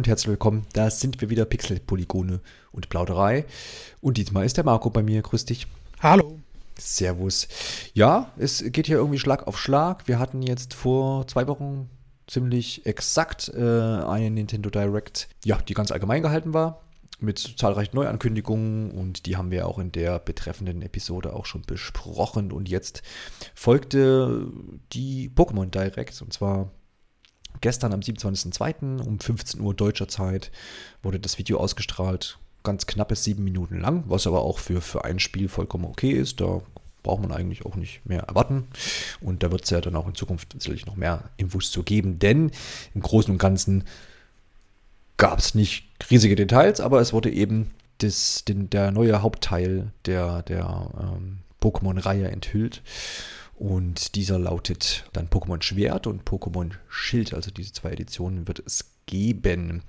und 0.00 0.08
herzlich 0.08 0.28
willkommen. 0.28 0.64
Da 0.72 0.88
sind 0.88 1.20
wir 1.20 1.28
wieder 1.28 1.44
Pixel-Polygone 1.44 2.40
und 2.72 2.88
Plauderei. 2.88 3.44
Und 4.00 4.16
diesmal 4.16 4.46
ist 4.46 4.56
der 4.56 4.64
Marco 4.64 4.88
bei 4.88 5.02
mir. 5.02 5.20
Grüß 5.20 5.44
dich. 5.44 5.66
Hallo. 6.00 6.38
Servus. 6.78 7.48
Ja, 7.92 8.32
es 8.38 8.64
geht 8.72 8.86
hier 8.86 8.96
irgendwie 8.96 9.18
Schlag 9.18 9.46
auf 9.46 9.58
Schlag. 9.58 10.08
Wir 10.08 10.18
hatten 10.18 10.40
jetzt 10.40 10.72
vor 10.72 11.26
zwei 11.26 11.46
Wochen 11.48 11.90
ziemlich 12.26 12.86
exakt 12.86 13.52
äh, 13.54 13.60
eine 13.60 14.30
Nintendo 14.30 14.70
Direct, 14.70 15.28
ja, 15.44 15.58
die 15.58 15.74
ganz 15.74 15.90
allgemein 15.90 16.22
gehalten 16.22 16.54
war 16.54 16.80
mit 17.18 17.38
zahlreichen 17.58 17.94
Neuankündigungen 17.94 18.92
und 18.92 19.26
die 19.26 19.36
haben 19.36 19.50
wir 19.50 19.68
auch 19.68 19.78
in 19.78 19.92
der 19.92 20.18
betreffenden 20.18 20.80
Episode 20.80 21.34
auch 21.34 21.44
schon 21.44 21.60
besprochen. 21.60 22.52
Und 22.52 22.70
jetzt 22.70 23.02
folgte 23.54 24.46
die 24.94 25.28
Pokémon 25.28 25.66
Direct 25.66 26.22
und 26.22 26.32
zwar 26.32 26.70
gestern 27.60 27.92
am 27.92 28.00
27.02. 28.00 29.00
um 29.00 29.20
15 29.20 29.60
Uhr 29.60 29.74
deutscher 29.74 30.08
Zeit 30.08 30.50
wurde 31.02 31.20
das 31.20 31.38
Video 31.38 31.58
ausgestrahlt. 31.58 32.38
Ganz 32.62 32.86
knappes 32.86 33.24
sieben 33.24 33.44
Minuten 33.44 33.80
lang, 33.80 34.04
was 34.06 34.26
aber 34.26 34.42
auch 34.42 34.58
für, 34.58 34.80
für 34.80 35.04
ein 35.04 35.18
Spiel 35.18 35.48
vollkommen 35.48 35.84
okay 35.84 36.12
ist. 36.12 36.40
Da 36.40 36.60
braucht 37.02 37.22
man 37.22 37.32
eigentlich 37.32 37.64
auch 37.64 37.76
nicht 37.76 38.04
mehr 38.04 38.22
erwarten. 38.22 38.68
Und 39.20 39.42
da 39.42 39.50
wird 39.50 39.64
es 39.64 39.70
ja 39.70 39.80
dann 39.80 39.96
auch 39.96 40.06
in 40.06 40.14
Zukunft 40.14 40.54
sicherlich 40.58 40.86
noch 40.86 40.96
mehr 40.96 41.30
Infos 41.36 41.70
zu 41.70 41.82
geben, 41.82 42.18
denn 42.18 42.50
im 42.94 43.00
Großen 43.00 43.32
und 43.32 43.38
Ganzen 43.38 43.84
gab 45.16 45.38
es 45.38 45.54
nicht 45.54 45.86
riesige 46.10 46.36
Details, 46.36 46.80
aber 46.80 47.00
es 47.00 47.12
wurde 47.12 47.30
eben 47.30 47.70
das, 47.98 48.44
den, 48.44 48.70
der 48.70 48.90
neue 48.90 49.22
Hauptteil 49.22 49.92
der, 50.06 50.42
der 50.42 50.90
ähm, 50.98 51.38
Pokémon-Reihe 51.60 52.30
enthüllt. 52.30 52.82
Und 53.60 54.14
dieser 54.14 54.38
lautet 54.38 55.04
dann 55.12 55.28
Pokémon 55.28 55.60
Schwert 55.60 56.06
und 56.06 56.24
Pokémon 56.24 56.70
Schild. 56.88 57.34
Also 57.34 57.50
diese 57.50 57.74
zwei 57.74 57.90
Editionen 57.90 58.48
wird 58.48 58.62
es 58.64 58.94
geben. 59.04 59.82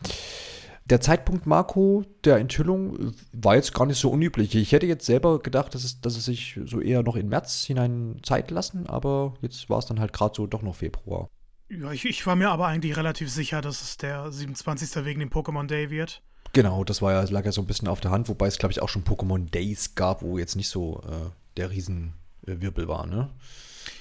Der 0.90 1.00
Zeitpunkt, 1.00 1.48
Marco, 1.48 2.04
der 2.26 2.36
Enthüllung 2.36 3.14
war 3.32 3.56
jetzt 3.56 3.74
gar 3.74 3.86
nicht 3.86 3.98
so 3.98 4.12
unüblich. 4.12 4.56
Ich 4.56 4.74
hätte 4.74 4.88
jetzt 4.88 5.06
selber 5.06 5.40
gedacht, 5.40 5.74
dass 5.74 5.86
es, 5.86 6.02
dass 6.02 6.18
es 6.18 6.26
sich 6.26 6.60
so 6.66 6.82
eher 6.82 7.02
noch 7.02 7.16
in 7.16 7.30
März 7.30 7.64
hinein 7.64 8.20
Zeit 8.24 8.52
lassen, 8.52 8.88
aber 8.88 9.36
jetzt 9.42 9.70
war 9.70 9.80
es 9.80 9.86
dann 9.86 10.02
halt 10.02 10.12
gerade 10.12 10.34
so 10.36 10.48
doch 10.48 10.64
noch 10.64 10.76
Februar. 10.76 11.30
Ja, 11.70 11.94
ich, 11.94 12.04
ich 12.04 12.28
war 12.28 12.36
mir 12.36 12.50
aber 12.50 12.68
eigentlich 12.68 12.98
relativ 12.98 13.32
sicher, 13.32 13.62
dass 13.62 13.82
es 13.82 13.96
der 13.96 14.34
27. 14.34 15.06
wegen 15.06 15.22
dem 15.22 15.30
Pokémon 15.30 15.68
Day 15.68 15.90
wird. 15.90 16.22
Genau, 16.52 16.84
das 16.84 17.02
war 17.02 17.14
ja, 17.14 17.24
lag 17.30 17.46
ja 17.46 17.54
so 17.54 17.62
ein 17.62 17.68
bisschen 17.68 17.88
auf 17.88 18.02
der 18.02 18.12
Hand, 18.12 18.28
wobei 18.28 18.48
es, 18.48 18.58
glaube 18.58 18.74
ich, 18.74 18.82
auch 18.82 18.90
schon 18.90 19.06
Pokémon 19.06 19.50
Days 19.50 19.96
gab, 19.96 20.24
wo 20.24 20.38
jetzt 20.38 20.58
nicht 20.58 20.68
so 20.68 21.02
äh, 21.08 21.30
der 21.56 21.72
Riesenwirbel 22.46 22.88
war, 22.88 23.06
ne? 23.06 23.30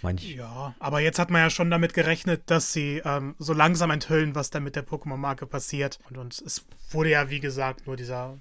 Mein 0.02 0.16
ich. 0.16 0.34
Ja, 0.34 0.74
aber 0.78 1.00
jetzt 1.00 1.18
hat 1.18 1.30
man 1.30 1.42
ja 1.42 1.50
schon 1.50 1.70
damit 1.70 1.94
gerechnet, 1.94 2.42
dass 2.46 2.72
sie 2.72 3.02
ähm, 3.04 3.34
so 3.38 3.52
langsam 3.52 3.90
enthüllen, 3.90 4.34
was 4.34 4.50
da 4.50 4.60
mit 4.60 4.76
der 4.76 4.86
Pokémon-Marke 4.86 5.46
passiert. 5.46 5.98
Und, 6.08 6.18
und 6.18 6.40
es 6.40 6.66
wurde 6.90 7.10
ja, 7.10 7.30
wie 7.30 7.40
gesagt, 7.40 7.86
nur 7.86 7.96
dieser, 7.96 8.38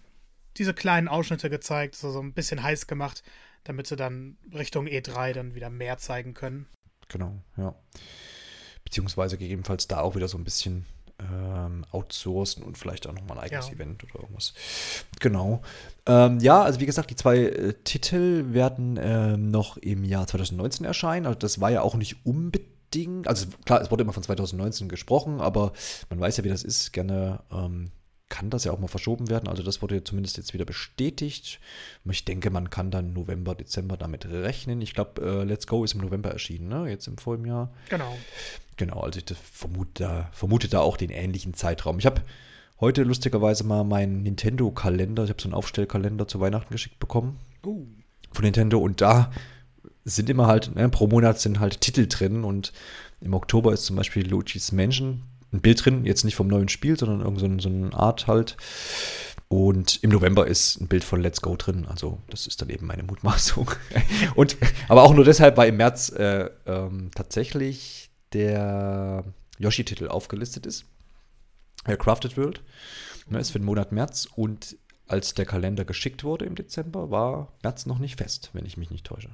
diese 0.58 0.74
kleinen 0.74 1.08
Ausschnitte 1.08 1.50
gezeigt, 1.50 1.96
so, 1.96 2.12
so 2.12 2.22
ein 2.22 2.34
bisschen 2.34 2.62
heiß 2.64 2.88
gemacht, 2.88 3.24
damit 3.64 3.88
sie 3.88 3.96
dann 3.96 4.38
Richtung 4.54 4.88
E3 4.88 5.34
dann 5.34 5.56
wieder 5.56 5.70
mehr 5.70 5.98
zeigen 5.98 6.34
können. 6.34 6.68
Genau, 7.08 7.42
ja 7.58 7.74
beziehungsweise 8.90 9.38
gegebenenfalls 9.38 9.88
da 9.88 10.00
auch 10.00 10.16
wieder 10.16 10.28
so 10.28 10.38
ein 10.38 10.44
bisschen 10.44 10.86
ähm, 11.20 11.86
outsourcen 11.92 12.64
und 12.64 12.78
vielleicht 12.78 13.08
auch 13.08 13.14
nochmal 13.14 13.38
ein 13.38 13.44
eigenes 13.46 13.68
ja. 13.68 13.74
Event 13.74 14.04
oder 14.04 14.22
irgendwas. 14.22 14.54
Genau. 15.20 15.62
Ähm, 16.06 16.40
ja, 16.40 16.62
also 16.62 16.80
wie 16.80 16.86
gesagt, 16.86 17.10
die 17.10 17.16
zwei 17.16 17.38
äh, 17.38 17.74
Titel 17.84 18.54
werden 18.54 19.00
ähm, 19.02 19.52
noch 19.52 19.78
im 19.78 20.04
Jahr 20.04 20.28
2019 20.28 20.86
erscheinen. 20.86 21.26
Also 21.26 21.38
das 21.40 21.62
war 21.62 21.72
ja 21.72 21.82
auch 21.82 21.96
nicht 21.96 22.26
unbedingt, 22.26 23.28
also 23.28 23.48
klar, 23.66 23.82
es 23.82 23.92
wurde 23.92 24.04
immer 24.04 24.14
von 24.14 24.24
2019 24.24 24.90
gesprochen, 24.90 25.42
aber 25.42 25.74
man 26.10 26.20
weiß 26.20 26.38
ja, 26.38 26.44
wie 26.44 26.50
das 26.50 26.64
ist. 26.64 26.94
Gerne 26.94 27.42
ähm, 27.52 27.92
kann 28.30 28.50
das 28.50 28.64
ja 28.64 28.72
auch 28.72 28.80
mal 28.80 28.88
verschoben 28.88 29.30
werden. 29.30 29.50
Also 29.50 29.64
das 29.64 29.82
wurde 29.82 30.04
zumindest 30.04 30.38
jetzt 30.38 30.54
wieder 30.54 30.66
bestätigt. 30.66 31.60
Ich 32.10 32.26
denke, 32.26 32.52
man 32.52 32.70
kann 32.70 32.92
dann 32.92 33.14
November, 33.14 33.56
Dezember 33.56 33.98
damit 33.98 34.26
rechnen. 34.26 34.82
Ich 34.82 34.94
glaube, 34.94 35.22
äh, 35.22 35.44
Let's 35.44 35.68
Go 35.68 35.84
ist 35.84 35.96
im 35.96 36.02
November 36.02 36.32
erschienen, 36.32 36.70
ne? 36.70 36.90
Jetzt 36.90 37.08
im 37.08 37.18
Folgejahr. 37.18 37.74
Genau. 37.90 38.18
Genau, 38.78 39.02
also 39.02 39.20
ich 39.20 39.26
vermute, 39.36 40.28
vermute 40.32 40.70
da 40.70 40.80
auch 40.80 40.96
den 40.96 41.10
ähnlichen 41.10 41.54
Zeitraum. 41.54 42.00
Ich 42.00 42.06
habe 42.06 42.22
heute 42.80 43.04
lustigerweise 43.04 43.66
mal 43.66 43.84
meinen 43.84 44.24
Nintendo-Kalender, 44.24 45.26
ich 45.26 45.30
habe 45.30 45.42
so 45.42 45.48
einen 45.48 45.54
Aufstellkalender 45.54 46.28
zu 46.28 46.40
Weihnachten 46.40 46.72
geschickt 46.72 46.98
bekommen. 47.00 47.40
Uh. 47.66 47.86
Von 48.32 48.46
Nintendo 48.46 48.80
und 48.80 49.02
da 49.02 49.32
sind 50.06 50.30
immer 50.30 50.48
halt, 50.48 50.74
ne, 50.76 50.88
pro 50.88 51.08
Monat 51.08 51.40
sind 51.40 51.60
halt 51.60 51.82
Titel 51.82 52.08
drin 52.08 52.44
und 52.44 52.72
im 53.20 53.34
Oktober 53.34 53.74
ist 53.74 53.86
zum 53.86 53.96
Beispiel 53.96 54.26
Luigi's 54.28 54.72
Mansion 54.72 55.24
ein 55.52 55.62
Bild 55.62 55.84
drin, 55.84 56.06
jetzt 56.06 56.24
nicht 56.24 56.36
vom 56.36 56.48
neuen 56.48 56.70
Spiel, 56.70 56.98
sondern 56.98 57.22
irgend 57.22 57.40
so, 57.40 57.70
so 57.70 57.76
eine 57.76 57.94
Art 57.94 58.28
halt. 58.28 58.58
Und 59.48 60.04
im 60.04 60.12
November 60.12 60.46
ist 60.46 60.80
ein 60.80 60.88
Bild 60.88 61.04
von 61.04 61.22
Let's 61.22 61.42
Go 61.42 61.56
drin. 61.56 61.88
Also, 61.88 62.20
das 62.30 62.46
ist 62.46 62.62
dann 62.62 62.70
eben 62.70 62.86
meine 62.86 63.04
Mutmaßung. 63.04 63.72
und, 64.36 64.58
aber 64.88 65.04
auch 65.04 65.14
nur 65.14 65.26
deshalb, 65.26 65.58
weil 65.58 65.70
im 65.70 65.78
März 65.78 66.10
äh, 66.10 66.50
ähm, 66.68 67.10
tatsächlich 67.16 68.12
der 68.32 69.24
Yoshi-Titel 69.58 70.08
aufgelistet 70.08 70.68
ist. 70.68 70.86
Der 71.88 71.98
Crafted 71.98 72.38
World. 72.38 72.62
Ne, 73.28 73.40
ist 73.40 73.52
für 73.52 73.60
den 73.60 73.66
Monat 73.66 73.92
März 73.92 74.28
und 74.36 74.78
als 75.08 75.34
der 75.34 75.46
Kalender 75.46 75.86
geschickt 75.86 76.24
wurde 76.24 76.46
im 76.46 76.56
Dezember, 76.56 77.10
war 77.10 77.54
März 77.64 77.86
noch 77.86 78.00
nicht 78.00 78.18
fest, 78.18 78.50
wenn 78.54 78.66
ich 78.66 78.78
mich 78.78 78.92
nicht 78.92 79.06
täusche. 79.06 79.30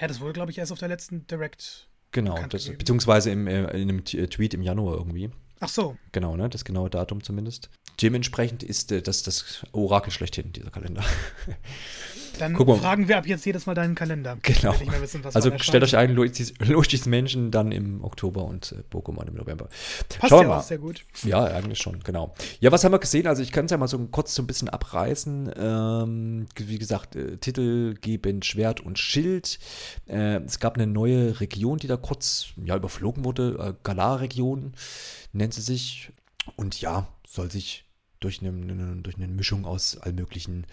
Ja, 0.00 0.06
das 0.06 0.20
wurde, 0.20 0.32
glaube 0.32 0.50
ich, 0.50 0.58
erst 0.58 0.72
auf 0.72 0.78
der 0.78 0.88
letzten 0.88 1.26
Direct. 1.26 1.88
Genau, 2.12 2.38
das, 2.48 2.68
beziehungsweise 2.70 3.30
im, 3.30 3.46
äh, 3.46 3.64
in 3.70 3.88
einem 3.88 4.04
Tweet 4.04 4.54
im 4.54 4.62
Januar 4.62 4.96
irgendwie. 4.96 5.30
Ach 5.60 5.68
so. 5.68 5.96
Genau, 6.12 6.36
ne, 6.36 6.48
das 6.48 6.64
genaue 6.64 6.90
Datum 6.90 7.22
zumindest. 7.22 7.68
Dementsprechend 8.00 8.62
ist 8.62 8.92
äh, 8.92 9.02
das 9.02 9.22
das 9.22 9.66
Orakel 9.72 10.12
schlechthin, 10.12 10.52
dieser 10.52 10.70
Kalender. 10.70 11.04
Dann 12.38 12.56
fragen 12.56 13.08
wir 13.08 13.18
ab 13.18 13.26
jetzt 13.26 13.44
jedes 13.44 13.66
Mal 13.66 13.74
deinen 13.74 13.94
Kalender. 13.94 14.36
Genau. 14.48 14.74
Wissen, 15.00 15.22
also 15.34 15.52
stellt 15.58 15.84
euch 15.84 15.96
ein, 15.96 16.14
Luigi's 16.14 16.54
Menschen 17.06 17.50
dann 17.50 17.70
im 17.70 18.02
Oktober 18.02 18.44
und 18.44 18.72
äh, 18.72 18.82
Pokémon 18.94 19.26
im 19.28 19.34
November. 19.34 19.68
Passt 20.08 20.30
Schauen 20.30 20.42
ja 20.42 20.48
mal. 20.48 20.62
sehr 20.62 20.78
gut. 20.78 21.04
Ja, 21.22 21.44
eigentlich 21.44 21.78
schon, 21.78 22.00
genau. 22.00 22.34
Ja, 22.60 22.72
was 22.72 22.82
haben 22.82 22.92
wir 22.92 22.98
gesehen? 22.98 23.26
Also 23.26 23.42
ich 23.42 23.52
kann 23.52 23.66
es 23.66 23.70
ja 23.70 23.76
mal 23.76 23.88
so 23.88 23.98
kurz 24.10 24.34
so 24.34 24.42
ein 24.42 24.46
bisschen 24.46 24.68
abreißen. 24.68 25.52
Ähm, 25.56 26.46
wie 26.56 26.78
gesagt, 26.78 27.14
äh, 27.14 27.36
Titel 27.36 27.94
geben 27.94 28.42
Schwert 28.42 28.80
und 28.80 28.98
Schild. 28.98 29.58
Äh, 30.06 30.40
es 30.44 30.58
gab 30.58 30.76
eine 30.76 30.86
neue 30.86 31.40
Region, 31.40 31.78
die 31.78 31.86
da 31.86 31.96
kurz 31.96 32.46
ja, 32.64 32.76
überflogen 32.76 33.24
wurde. 33.24 33.56
Äh, 33.58 33.74
Galar-Region 33.82 34.72
nennt 35.32 35.54
sie 35.54 35.62
sich. 35.62 36.10
Und 36.56 36.80
ja, 36.80 37.06
soll 37.26 37.50
sich 37.50 37.84
durch 38.20 38.42
eine, 38.42 38.96
durch 39.02 39.16
eine 39.16 39.28
Mischung 39.28 39.64
aus 39.64 39.96
all 39.98 40.12
möglichen 40.12 40.66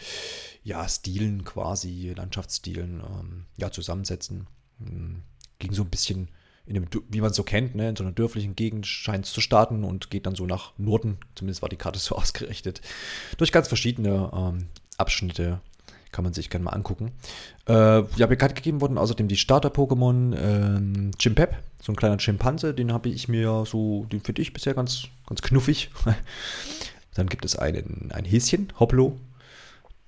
ja, 0.64 0.88
Stilen 0.88 1.44
quasi, 1.44 2.14
Landschaftsstilen 2.16 3.02
ähm, 3.02 3.46
ja, 3.58 3.72
zusammensetzen. 3.72 4.48
Hm, 4.80 5.24
ging 5.60 5.74
so 5.74 5.84
ein 5.84 5.90
bisschen 5.90 6.30
dem, 6.74 6.88
wie 7.10 7.22
man 7.22 7.30
es 7.30 7.38
so 7.38 7.44
kennt, 7.44 7.76
ne, 7.76 7.90
in 7.90 7.96
so 7.96 8.04
einer 8.04 8.12
dörflichen 8.12 8.56
Gegend 8.56 8.88
scheint 8.88 9.26
es 9.26 9.34
zu 9.34 9.42
starten 9.42 9.84
und 9.84 10.10
geht 10.10 10.26
dann 10.26 10.36
so 10.36 10.46
nach 10.46 10.74
Norden, 10.78 11.18
zumindest 11.36 11.62
war 11.62 11.70
die 11.70 11.76
Karte 11.76 12.00
so 12.00 12.16
ausgerichtet, 12.16 12.82
durch 13.38 13.52
ganz 13.52 13.68
verschiedene 13.68 14.32
ähm, 14.34 14.68
Abschnitte 14.98 15.62
kann 16.12 16.24
man 16.24 16.34
sich 16.34 16.50
gerne 16.50 16.64
mal 16.64 16.72
angucken. 16.72 17.12
Äh, 17.68 18.04
ja, 18.16 18.26
bekannt 18.28 18.56
gegeben 18.56 18.80
wurden 18.80 18.98
außerdem 18.98 19.28
die 19.28 19.36
Starter-Pokémon 19.36 20.34
ähm, 20.38 21.12
Chimpep, 21.20 21.58
so 21.82 21.92
ein 21.92 21.98
kleiner 21.98 22.18
Schimpanse, 22.20 22.74
den 22.74 22.94
habe 22.94 23.10
ich 23.10 23.28
mir 23.28 23.66
so, 23.66 24.06
den 24.06 24.22
finde 24.22 24.42
ich 24.42 24.54
bisher 24.54 24.74
ganz, 24.74 25.10
ganz 25.28 25.42
knuffig. 25.42 25.90
Dann 27.16 27.28
gibt 27.28 27.44
es 27.46 27.56
einen, 27.56 28.12
ein 28.14 28.26
Häschen, 28.26 28.72
Hoplo, 28.80 29.18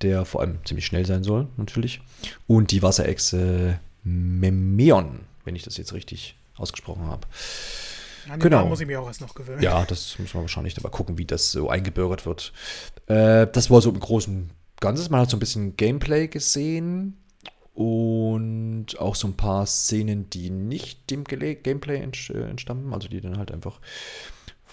der 0.02 0.24
vor 0.24 0.40
allem 0.40 0.58
ziemlich 0.64 0.86
schnell 0.86 1.04
sein 1.04 1.24
soll, 1.24 1.48
natürlich. 1.56 2.00
Und 2.46 2.70
die 2.70 2.82
Wasserechse 2.82 3.80
Memeon, 4.04 5.20
wenn 5.44 5.56
ich 5.56 5.64
das 5.64 5.76
jetzt 5.76 5.92
richtig 5.92 6.36
ausgesprochen 6.56 7.06
habe. 7.06 7.26
An 8.28 8.40
genau. 8.40 8.66
muss 8.66 8.80
ich 8.80 8.86
mir 8.86 9.00
auch 9.00 9.06
erst 9.06 9.20
noch 9.20 9.34
gewöhnen. 9.34 9.62
Ja, 9.62 9.84
das 9.84 10.18
muss 10.18 10.34
man 10.34 10.42
wahrscheinlich 10.42 10.76
aber 10.78 10.90
gucken, 10.90 11.18
wie 11.18 11.24
das 11.24 11.50
so 11.50 11.70
eingebürgert 11.70 12.26
wird. 12.26 12.52
Äh, 13.06 13.46
das 13.46 13.70
war 13.70 13.80
so 13.80 13.90
im 13.90 13.98
Großen 13.98 14.34
und 14.34 14.50
Ganzen. 14.80 15.10
Man 15.10 15.22
hat 15.22 15.30
so 15.30 15.36
ein 15.36 15.40
bisschen 15.40 15.76
Gameplay 15.76 16.28
gesehen 16.28 17.16
und 17.74 18.86
auch 18.98 19.14
so 19.14 19.28
ein 19.28 19.34
paar 19.34 19.66
Szenen, 19.66 20.28
die 20.30 20.50
nicht 20.50 21.10
dem 21.10 21.24
Gameplay 21.24 21.98
äh, 22.02 22.42
entstammen, 22.42 22.92
also 22.92 23.08
die 23.08 23.20
dann 23.20 23.38
halt 23.38 23.50
einfach 23.50 23.80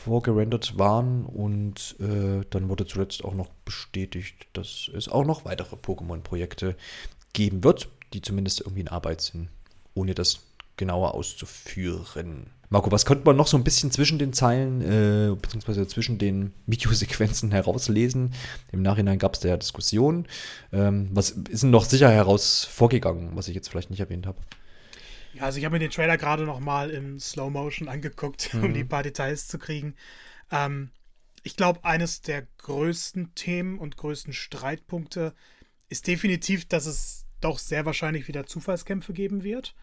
vorgerendert 0.05 0.77
waren 0.77 1.25
und 1.25 1.95
äh, 1.99 2.45
dann 2.51 2.69
wurde 2.69 2.85
zuletzt 2.85 3.25
auch 3.25 3.33
noch 3.33 3.49
bestätigt, 3.65 4.47
dass 4.53 4.89
es 4.95 5.09
auch 5.09 5.25
noch 5.25 5.45
weitere 5.45 5.75
Pokémon-Projekte 5.75 6.75
geben 7.33 7.63
wird, 7.63 7.89
die 8.13 8.21
zumindest 8.21 8.61
irgendwie 8.61 8.81
in 8.81 8.87
Arbeit 8.87 9.21
sind, 9.21 9.49
ohne 9.95 10.13
das 10.13 10.41
genauer 10.77 11.15
auszuführen. 11.15 12.47
Marco, 12.69 12.91
was 12.91 13.05
konnte 13.05 13.25
man 13.25 13.35
noch 13.35 13.47
so 13.47 13.57
ein 13.57 13.63
bisschen 13.63 13.91
zwischen 13.91 14.19
den 14.19 14.33
Zeilen, 14.33 14.81
äh, 14.81 15.35
beziehungsweise 15.35 15.87
zwischen 15.87 16.17
den 16.17 16.53
Videosequenzen 16.67 17.51
herauslesen? 17.51 18.33
Im 18.71 18.81
Nachhinein 18.81 19.19
gab 19.19 19.33
es 19.33 19.39
da 19.39 19.49
ja 19.49 19.57
Diskussionen. 19.57 20.27
Ähm, 20.71 21.09
was 21.13 21.31
ist 21.31 21.63
denn 21.63 21.71
noch 21.71 21.85
sicher 21.85 22.11
heraus 22.11 22.65
vorgegangen, 22.65 23.31
was 23.33 23.47
ich 23.47 23.55
jetzt 23.55 23.69
vielleicht 23.69 23.89
nicht 23.89 23.99
erwähnt 24.01 24.27
habe? 24.27 24.37
Ja, 25.35 25.43
also 25.43 25.59
ich 25.59 25.65
habe 25.65 25.73
mir 25.73 25.79
den 25.79 25.91
Trailer 25.91 26.17
gerade 26.17 26.45
noch 26.45 26.61
mal 26.61 26.89
in 26.89 27.19
Slow 27.19 27.49
Motion 27.49 27.89
angeguckt, 27.89 28.53
mhm. 28.53 28.63
um 28.63 28.73
die 28.73 28.85
paar 28.85 29.03
Details 29.03 29.47
zu 29.47 29.59
kriegen. 29.59 29.95
Ähm, 30.49 30.91
ich 31.43 31.57
glaube, 31.57 31.83
eines 31.83 32.21
der 32.21 32.47
größten 32.59 33.35
Themen 33.35 33.77
und 33.77 33.97
größten 33.97 34.33
Streitpunkte 34.33 35.35
ist 35.89 36.07
definitiv, 36.07 36.67
dass 36.67 36.85
es 36.85 37.25
doch 37.41 37.59
sehr 37.59 37.85
wahrscheinlich 37.85 38.27
wieder 38.27 38.45
Zufallskämpfe 38.45 39.13
geben 39.13 39.43
wird. 39.43 39.75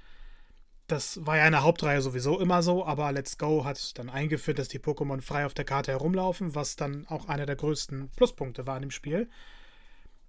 Das 0.88 1.24
war 1.24 1.36
ja 1.36 1.46
in 1.46 1.52
der 1.52 1.62
Hauptreihe 1.62 2.00
sowieso 2.00 2.40
immer 2.40 2.62
so, 2.62 2.84
aber 2.84 3.12
Let's 3.12 3.38
Go 3.38 3.64
hat 3.64 3.96
dann 3.98 4.10
eingeführt, 4.10 4.58
dass 4.58 4.68
die 4.68 4.80
Pokémon 4.80 5.20
frei 5.20 5.46
auf 5.46 5.54
der 5.54 5.64
Karte 5.64 5.92
herumlaufen, 5.92 6.54
was 6.54 6.76
dann 6.76 7.06
auch 7.06 7.28
einer 7.28 7.46
der 7.46 7.56
größten 7.56 8.10
Pluspunkte 8.16 8.66
war 8.66 8.76
in 8.76 8.82
dem 8.82 8.90
Spiel. 8.90 9.28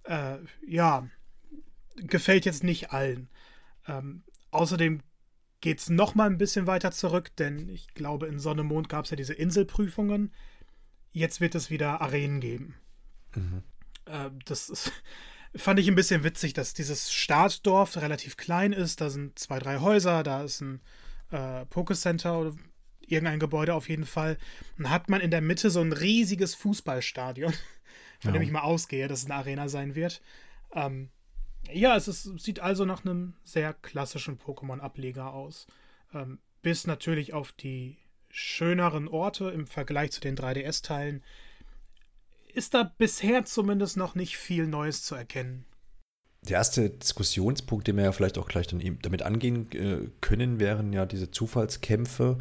Äh, 0.04 0.36
ja, 0.66 1.08
gefällt 1.96 2.44
jetzt 2.44 2.62
nicht 2.62 2.92
allen. 2.92 3.28
Ähm, 3.88 4.22
außerdem 4.50 5.00
geht 5.64 5.78
es 5.78 5.88
nochmal 5.88 6.28
ein 6.28 6.36
bisschen 6.36 6.66
weiter 6.66 6.92
zurück, 6.92 7.34
denn 7.36 7.70
ich 7.70 7.94
glaube, 7.94 8.26
in 8.26 8.38
Sonne 8.38 8.62
Mond 8.62 8.90
gab 8.90 9.06
es 9.06 9.10
ja 9.10 9.16
diese 9.16 9.32
Inselprüfungen. 9.32 10.30
Jetzt 11.10 11.40
wird 11.40 11.54
es 11.54 11.70
wieder 11.70 12.02
Arenen 12.02 12.40
geben. 12.40 12.74
Mhm. 13.34 13.62
Äh, 14.04 14.28
das 14.44 14.68
ist, 14.68 14.92
fand 15.56 15.80
ich 15.80 15.88
ein 15.88 15.94
bisschen 15.94 16.22
witzig, 16.22 16.52
dass 16.52 16.74
dieses 16.74 17.10
Startdorf 17.10 17.96
relativ 17.96 18.36
klein 18.36 18.74
ist. 18.74 19.00
Da 19.00 19.08
sind 19.08 19.38
zwei, 19.38 19.58
drei 19.58 19.78
Häuser, 19.78 20.22
da 20.22 20.44
ist 20.44 20.60
ein 20.60 20.82
äh, 21.30 21.62
Pokécenter 21.62 22.38
oder 22.38 22.54
irgendein 23.00 23.40
Gebäude 23.40 23.72
auf 23.72 23.88
jeden 23.88 24.04
Fall. 24.04 24.36
Und 24.76 24.90
hat 24.90 25.08
man 25.08 25.22
in 25.22 25.30
der 25.30 25.40
Mitte 25.40 25.70
so 25.70 25.80
ein 25.80 25.94
riesiges 25.94 26.54
Fußballstadion, 26.56 27.54
von 28.20 28.32
ja. 28.34 28.38
dem 28.38 28.42
ich 28.42 28.50
mal 28.50 28.60
ausgehe, 28.60 29.08
dass 29.08 29.20
es 29.20 29.24
eine 29.24 29.36
Arena 29.36 29.70
sein 29.70 29.94
wird. 29.94 30.20
Ähm, 30.74 31.08
ja, 31.72 31.96
es 31.96 32.08
ist, 32.08 32.38
sieht 32.38 32.60
also 32.60 32.84
nach 32.84 33.04
einem 33.04 33.34
sehr 33.44 33.72
klassischen 33.74 34.38
Pokémon-Ableger 34.38 35.32
aus. 35.32 35.66
Ähm, 36.12 36.38
bis 36.62 36.86
natürlich 36.86 37.34
auf 37.34 37.52
die 37.52 37.98
schöneren 38.30 39.06
Orte 39.08 39.50
im 39.50 39.66
Vergleich 39.66 40.10
zu 40.12 40.20
den 40.20 40.36
3DS-Teilen 40.36 41.22
ist 42.52 42.74
da 42.74 42.84
bisher 42.98 43.44
zumindest 43.44 43.96
noch 43.96 44.14
nicht 44.14 44.36
viel 44.36 44.66
Neues 44.66 45.02
zu 45.02 45.14
erkennen. 45.14 45.66
Der 46.42 46.58
erste 46.58 46.90
Diskussionspunkt, 46.90 47.86
den 47.86 47.96
wir 47.96 48.04
ja 48.04 48.12
vielleicht 48.12 48.38
auch 48.38 48.48
gleich 48.48 48.66
dann 48.66 48.98
damit 49.02 49.22
angehen 49.22 49.70
äh, 49.72 50.10
können, 50.20 50.60
wären 50.60 50.92
ja 50.92 51.06
diese 51.06 51.30
Zufallskämpfe. 51.30 52.38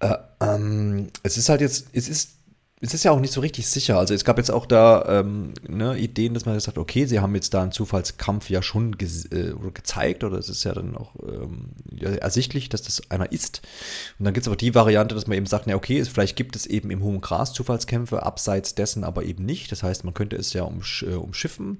Äh, 0.00 0.14
ähm, 0.40 1.08
es 1.22 1.36
ist 1.36 1.48
halt 1.48 1.60
jetzt, 1.60 1.88
es 1.92 2.08
ist 2.08 2.37
es 2.80 2.94
ist 2.94 3.04
ja 3.04 3.10
auch 3.10 3.20
nicht 3.20 3.32
so 3.32 3.40
richtig 3.40 3.66
sicher. 3.68 3.98
Also 3.98 4.14
es 4.14 4.24
gab 4.24 4.38
jetzt 4.38 4.50
auch 4.50 4.64
da 4.64 5.20
ähm, 5.20 5.52
ne, 5.66 5.98
Ideen, 5.98 6.34
dass 6.34 6.46
man 6.46 6.56
hat, 6.56 6.78
okay, 6.78 7.06
sie 7.06 7.18
haben 7.20 7.34
jetzt 7.34 7.52
da 7.54 7.62
einen 7.62 7.72
Zufallskampf 7.72 8.50
ja 8.50 8.62
schon 8.62 8.96
ge 8.96 9.08
äh, 9.32 9.52
gezeigt 9.74 10.22
oder 10.22 10.38
es 10.38 10.48
ist 10.48 10.64
ja 10.64 10.72
dann 10.74 10.96
auch 10.96 11.14
ähm, 11.26 11.70
ja, 11.90 12.10
ersichtlich, 12.10 12.68
dass 12.68 12.82
das 12.82 13.10
einer 13.10 13.32
ist. 13.32 13.62
Und 14.18 14.26
dann 14.26 14.34
gibt 14.34 14.44
es 14.44 14.48
aber 14.48 14.56
die 14.56 14.74
Variante, 14.74 15.14
dass 15.14 15.26
man 15.26 15.36
eben 15.36 15.46
sagt, 15.46 15.66
na 15.66 15.74
okay, 15.74 15.98
es, 15.98 16.08
vielleicht 16.08 16.36
gibt 16.36 16.54
es 16.54 16.66
eben 16.66 16.90
im 16.90 17.02
hohen 17.02 17.20
Gras 17.20 17.52
Zufallskämpfe, 17.52 18.22
abseits 18.22 18.74
dessen 18.74 19.02
aber 19.02 19.24
eben 19.24 19.44
nicht. 19.44 19.72
Das 19.72 19.82
heißt, 19.82 20.04
man 20.04 20.14
könnte 20.14 20.36
es 20.36 20.52
ja 20.52 20.62
umsch 20.62 21.02
äh, 21.02 21.14
umschiffen. 21.14 21.78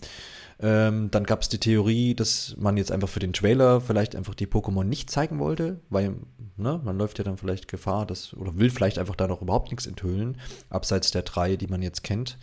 Ähm, 0.60 1.10
dann 1.10 1.25
gab 1.25 1.43
es 1.43 1.49
die 1.49 1.58
Theorie, 1.58 2.14
dass 2.14 2.56
man 2.58 2.76
jetzt 2.76 2.90
einfach 2.90 3.08
für 3.08 3.20
den 3.20 3.32
Trailer 3.32 3.81
vielleicht 3.81 4.16
einfach 4.16 4.34
die 4.34 4.46
Pokémon 4.46 4.84
nicht 4.84 5.08
zeigen 5.08 5.38
wollte, 5.38 5.81
weil 5.88 6.16
ne, 6.56 6.81
man 6.82 6.99
läuft 6.99 7.19
ja 7.19 7.25
dann 7.25 7.38
vielleicht 7.38 7.69
Gefahr, 7.69 8.06
dass, 8.06 8.34
oder 8.34 8.58
will 8.58 8.70
vielleicht 8.70 8.99
einfach 8.99 9.14
da 9.14 9.28
noch 9.28 9.40
überhaupt 9.40 9.70
nichts 9.70 9.87
enthüllen, 9.87 10.38
abseits 10.69 11.12
der 11.12 11.22
drei, 11.22 11.55
die 11.56 11.69
man 11.69 11.81
jetzt 11.81 12.02
kennt. 12.02 12.38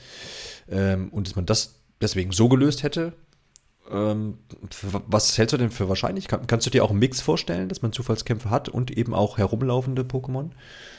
Ähm, 0.70 1.10
und 1.10 1.28
dass 1.28 1.36
man 1.36 1.46
das 1.46 1.82
deswegen 2.02 2.32
so 2.32 2.48
gelöst 2.48 2.84
hätte. 2.84 3.14
Ähm, 3.92 4.40
was 5.08 5.38
hältst 5.38 5.54
du 5.54 5.58
denn 5.58 5.70
für 5.70 5.90
wahrscheinlich? 5.90 6.28
Kann, 6.28 6.48
kannst 6.48 6.66
du 6.66 6.72
dir 6.72 6.84
auch 6.84 6.90
einen 6.90 7.00
Mix 7.00 7.22
vorstellen, 7.22 7.70
dass 7.70 7.82
man 7.82 7.92
Zufallskämpfe 7.92 8.50
hat 8.50 8.70
und 8.70 8.92
eben 8.92 9.14
auch 9.14 9.38
herumlaufende 9.38 10.04
Pokémon? 10.04 10.52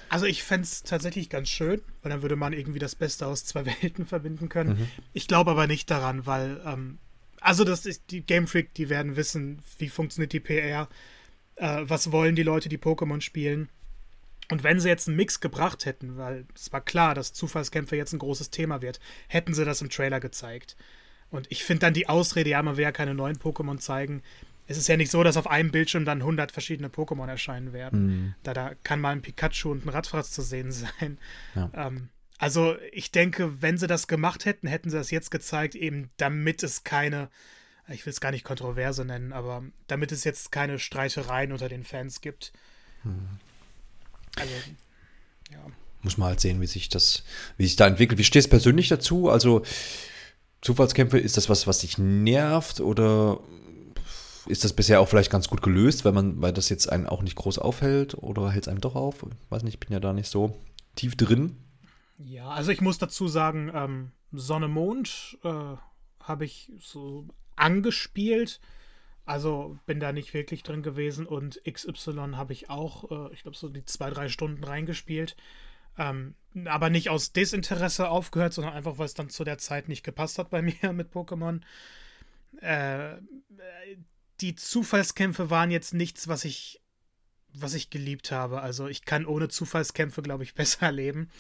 Also 0.09 0.27
ich 0.27 0.45
fände 0.45 0.65
es 0.65 0.83
tatsächlich 0.83 1.31
ganz 1.31 1.49
schön, 1.49 1.81
weil 2.03 2.11
dann 2.11 2.23
würde 2.23 2.37
man 2.37 2.53
irgendwie 2.53 2.79
das 2.79 2.95
Beste 2.95 3.27
aus 3.27 3.45
zwei 3.45 3.67
Welten 3.83 4.07
verbinden 4.07 4.49
können. 4.49 4.79
Mhm. 4.79 4.89
Ich 5.15 5.27
glaube 5.27 5.51
aber 5.51 5.67
nicht 5.67 5.91
daran, 5.91 6.27
weil 6.27 6.61
ähm, 6.65 6.99
also 7.47 7.63
das 7.63 7.87
ist 7.87 8.11
die 8.11 8.23
Game 8.23 8.49
Freak, 8.49 8.75
die 8.75 8.89
werden 8.89 9.15
wissen, 9.15 9.63
wie 9.79 9.89
funktioniert 9.89 10.33
die 10.33 10.41
PR, 10.41 10.89
äh, 11.55 11.83
was 11.83 12.11
wollen 12.11 12.35
die 12.35 12.43
Leute, 12.43 12.69
die 12.69 12.77
Pokémon 12.77 13.21
spielen. 13.21 13.69
Und 14.51 14.65
wenn 14.65 14.81
sie 14.81 14.89
jetzt 14.89 15.07
einen 15.07 15.17
Mix 15.17 15.41
gebracht 15.41 15.87
hätten, 15.87 16.17
weil 16.17 16.45
es 16.55 16.73
war 16.73 16.81
klar, 16.81 17.15
dass 17.15 17.33
Zufallskämpfe 17.33 17.97
jetzt 17.97 18.13
ein 18.13 18.19
großes 18.19 18.51
Thema 18.51 18.83
wird, 18.83 18.99
hätten 19.29 19.55
sie 19.55 19.65
das 19.65 19.81
im 19.81 19.91
Trailer 19.91 20.19
gezeigt. 20.19 20.77
Und 21.31 21.47
ich 21.51 21.63
finde 21.63 21.81
dann 21.81 21.95
die 21.95 22.09
Ausrede, 22.09 22.51
ja, 22.51 22.63
man 22.63 22.77
will 22.77 22.85
ja 22.85 22.93
keine 22.93 23.15
neuen 23.15 23.37
Pokémon 23.37 23.79
zeigen. 23.79 24.23
Es 24.67 24.77
ist 24.77 24.89
ja 24.89 24.97
nicht 24.97 25.13
so, 25.13 25.23
dass 25.23 25.37
auf 25.37 25.49
einem 25.49 25.71
Bildschirm 25.71 26.05
dann 26.05 26.23
100 26.23 26.51
verschiedene 26.51 26.89
Pokémon 26.89 27.29
erscheinen 27.29 27.73
werden. 27.73 28.07
Mhm. 28.07 28.35
Da, 28.43 28.55
da 28.55 28.73
kann 28.83 29.01
mal 29.01 29.11
ein 29.11 29.23
Pikachu 29.23 29.71
und 29.71 29.87
ein 29.87 29.89
Radfratz 29.89 30.33
zu 30.33 30.43
sehen 30.43 30.73
sein. 30.73 31.19
Ja. 31.55 31.71
Ähm, 31.75 32.09
also 32.38 32.77
ich 32.93 33.12
denke, 33.12 33.62
wenn 33.62 33.79
sie 33.79 33.87
das 33.87 34.09
gemacht 34.09 34.44
hätten, 34.44 34.67
hätten 34.67 34.91
sie 34.91 34.97
das 34.97 35.11
jetzt 35.11 35.31
gezeigt, 35.31 35.75
eben 35.75 36.11
damit 36.19 36.62
es 36.62 36.85
keine, 36.85 37.31
ich 37.88 38.05
will 38.05 38.12
es 38.12 38.21
gar 38.21 38.31
nicht 38.31 38.44
Kontroverse 38.44 39.05
nennen, 39.05 39.33
aber 39.33 39.65
damit 39.87 40.12
es 40.12 40.25
jetzt 40.25 40.53
keine 40.53 40.79
Streitereien 40.79 41.53
unter 41.53 41.69
den 41.69 41.85
Fans 41.85 42.21
gibt. 42.21 42.53
Hm. 43.03 43.27
Also, 44.37 44.53
ja. 45.50 45.65
Muss 46.03 46.19
man 46.19 46.29
halt 46.29 46.41
sehen, 46.41 46.61
wie 46.61 46.67
sich 46.67 46.88
das, 46.88 47.25
wie 47.56 47.67
sich 47.67 47.77
da 47.77 47.87
entwickelt. 47.87 48.19
Wie 48.19 48.25
stehst 48.25 48.49
du 48.49 48.50
persönlich 48.50 48.88
dazu? 48.88 49.31
Also 49.31 49.62
Zufallskämpfe, 50.61 51.19
ist 51.19 51.37
das 51.37 51.49
was, 51.49 51.67
was 51.67 51.79
dich 51.79 51.97
nervt 51.97 52.81
oder 52.81 53.41
ist 54.47 54.62
das 54.65 54.75
bisher 54.75 55.00
auch 55.00 55.09
vielleicht 55.09 55.31
ganz 55.31 55.49
gut 55.49 55.62
gelöst, 55.62 56.05
weil 56.05 56.12
man, 56.12 56.41
weil 56.41 56.53
das 56.53 56.69
jetzt 56.69 56.88
einen 56.91 57.06
auch 57.06 57.23
nicht 57.23 57.37
groß 57.37 57.59
aufhält 57.59 58.15
oder 58.15 58.50
hält 58.50 58.65
es 58.65 58.69
einem 58.69 58.81
doch 58.81 58.94
auf? 58.94 59.23
Ich 59.23 59.50
weiß 59.50 59.62
nicht, 59.62 59.75
ich 59.75 59.81
bin 59.81 59.93
ja 59.93 60.00
da 60.00 60.12
nicht 60.12 60.29
so 60.29 60.56
tief 60.94 61.17
drin. 61.17 61.56
Ja, 62.19 62.49
also 62.49 62.71
ich 62.71 62.81
muss 62.81 62.99
dazu 62.99 63.29
sagen, 63.29 63.71
ähm, 63.75 64.13
Sonne 64.33 64.69
Mond 64.69 65.39
äh, 65.45 65.77
habe 66.21 66.45
ich 66.45 66.73
so 66.79 67.27
angespielt. 67.57 68.61
Also 69.25 69.79
bin 69.87 69.99
da 69.99 70.13
nicht 70.13 70.35
wirklich 70.35 70.63
drin 70.63 70.83
gewesen 70.83 71.27
und 71.27 71.61
XY 71.69 72.33
habe 72.37 72.53
ich 72.53 72.71
auch, 72.71 73.11
äh, 73.11 73.35
ich 73.35 73.43
glaube, 73.43 73.57
so 73.57 73.69
die 73.69 73.85
zwei, 73.85 74.11
drei 74.11 74.29
Stunden 74.29 74.63
reingespielt. 74.63 75.37
Ähm, 75.99 76.35
aber 76.67 76.91
nicht 76.91 77.11
aus 77.11 77.33
Desinteresse 77.33 78.09
aufgehört, 78.09 78.53
sondern 78.53 78.75
einfach, 78.75 78.99
weil 78.99 79.07
es 79.07 79.15
dann 79.15 79.29
zu 79.29 79.45
der 79.45 79.59
Zeit 79.59 79.89
nicht 79.89 80.05
gepasst 80.05 80.39
hat 80.39 80.51
bei 80.51 80.62
mir 80.83 80.93
mit 80.93 81.12
Pokémon. 81.12 81.61
Äh, 82.61 83.17
die 84.40 84.55
Zufallskämpfe 84.55 85.50
waren 85.50 85.71
jetzt 85.71 85.95
nichts, 85.95 86.29
was 86.29 86.45
ich, 86.45 86.81
was 87.52 87.75
ich 87.75 87.90
geliebt 87.90 88.31
habe. 88.31 88.61
Also 88.61 88.87
ich 88.87 89.05
kann 89.05 89.26
ohne 89.26 89.49
Zufallskämpfe, 89.49 90.23
glaube 90.23 90.45
ich, 90.45 90.55
besser 90.55 90.93
leben. 90.93 91.31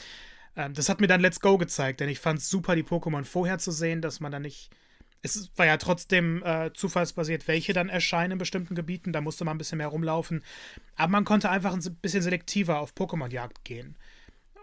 Ähm, 0.56 0.74
das 0.74 0.88
hat 0.88 1.00
mir 1.00 1.06
dann 1.06 1.20
Let's 1.20 1.40
Go 1.40 1.58
gezeigt, 1.58 2.00
denn 2.00 2.08
ich 2.08 2.18
fand 2.18 2.40
es 2.40 2.50
super, 2.50 2.74
die 2.74 2.82
Pokémon 2.82 3.24
vorher 3.24 3.58
zu 3.58 3.70
sehen, 3.70 4.02
dass 4.02 4.20
man 4.20 4.32
dann 4.32 4.42
nicht. 4.42 4.70
Es 5.22 5.50
war 5.56 5.66
ja 5.66 5.76
trotzdem 5.76 6.42
äh, 6.44 6.72
zufallsbasiert, 6.72 7.48
welche 7.48 7.72
dann 7.72 7.88
erscheinen 7.88 8.32
in 8.32 8.38
bestimmten 8.38 8.74
Gebieten. 8.74 9.12
Da 9.12 9.20
musste 9.20 9.44
man 9.44 9.56
ein 9.56 9.58
bisschen 9.58 9.78
mehr 9.78 9.88
rumlaufen. 9.88 10.44
Aber 10.94 11.10
man 11.10 11.24
konnte 11.24 11.50
einfach 11.50 11.72
ein 11.72 11.96
bisschen 12.00 12.22
selektiver 12.22 12.78
auf 12.78 12.92
Pokémon-Jagd 12.92 13.64
gehen. 13.64 13.96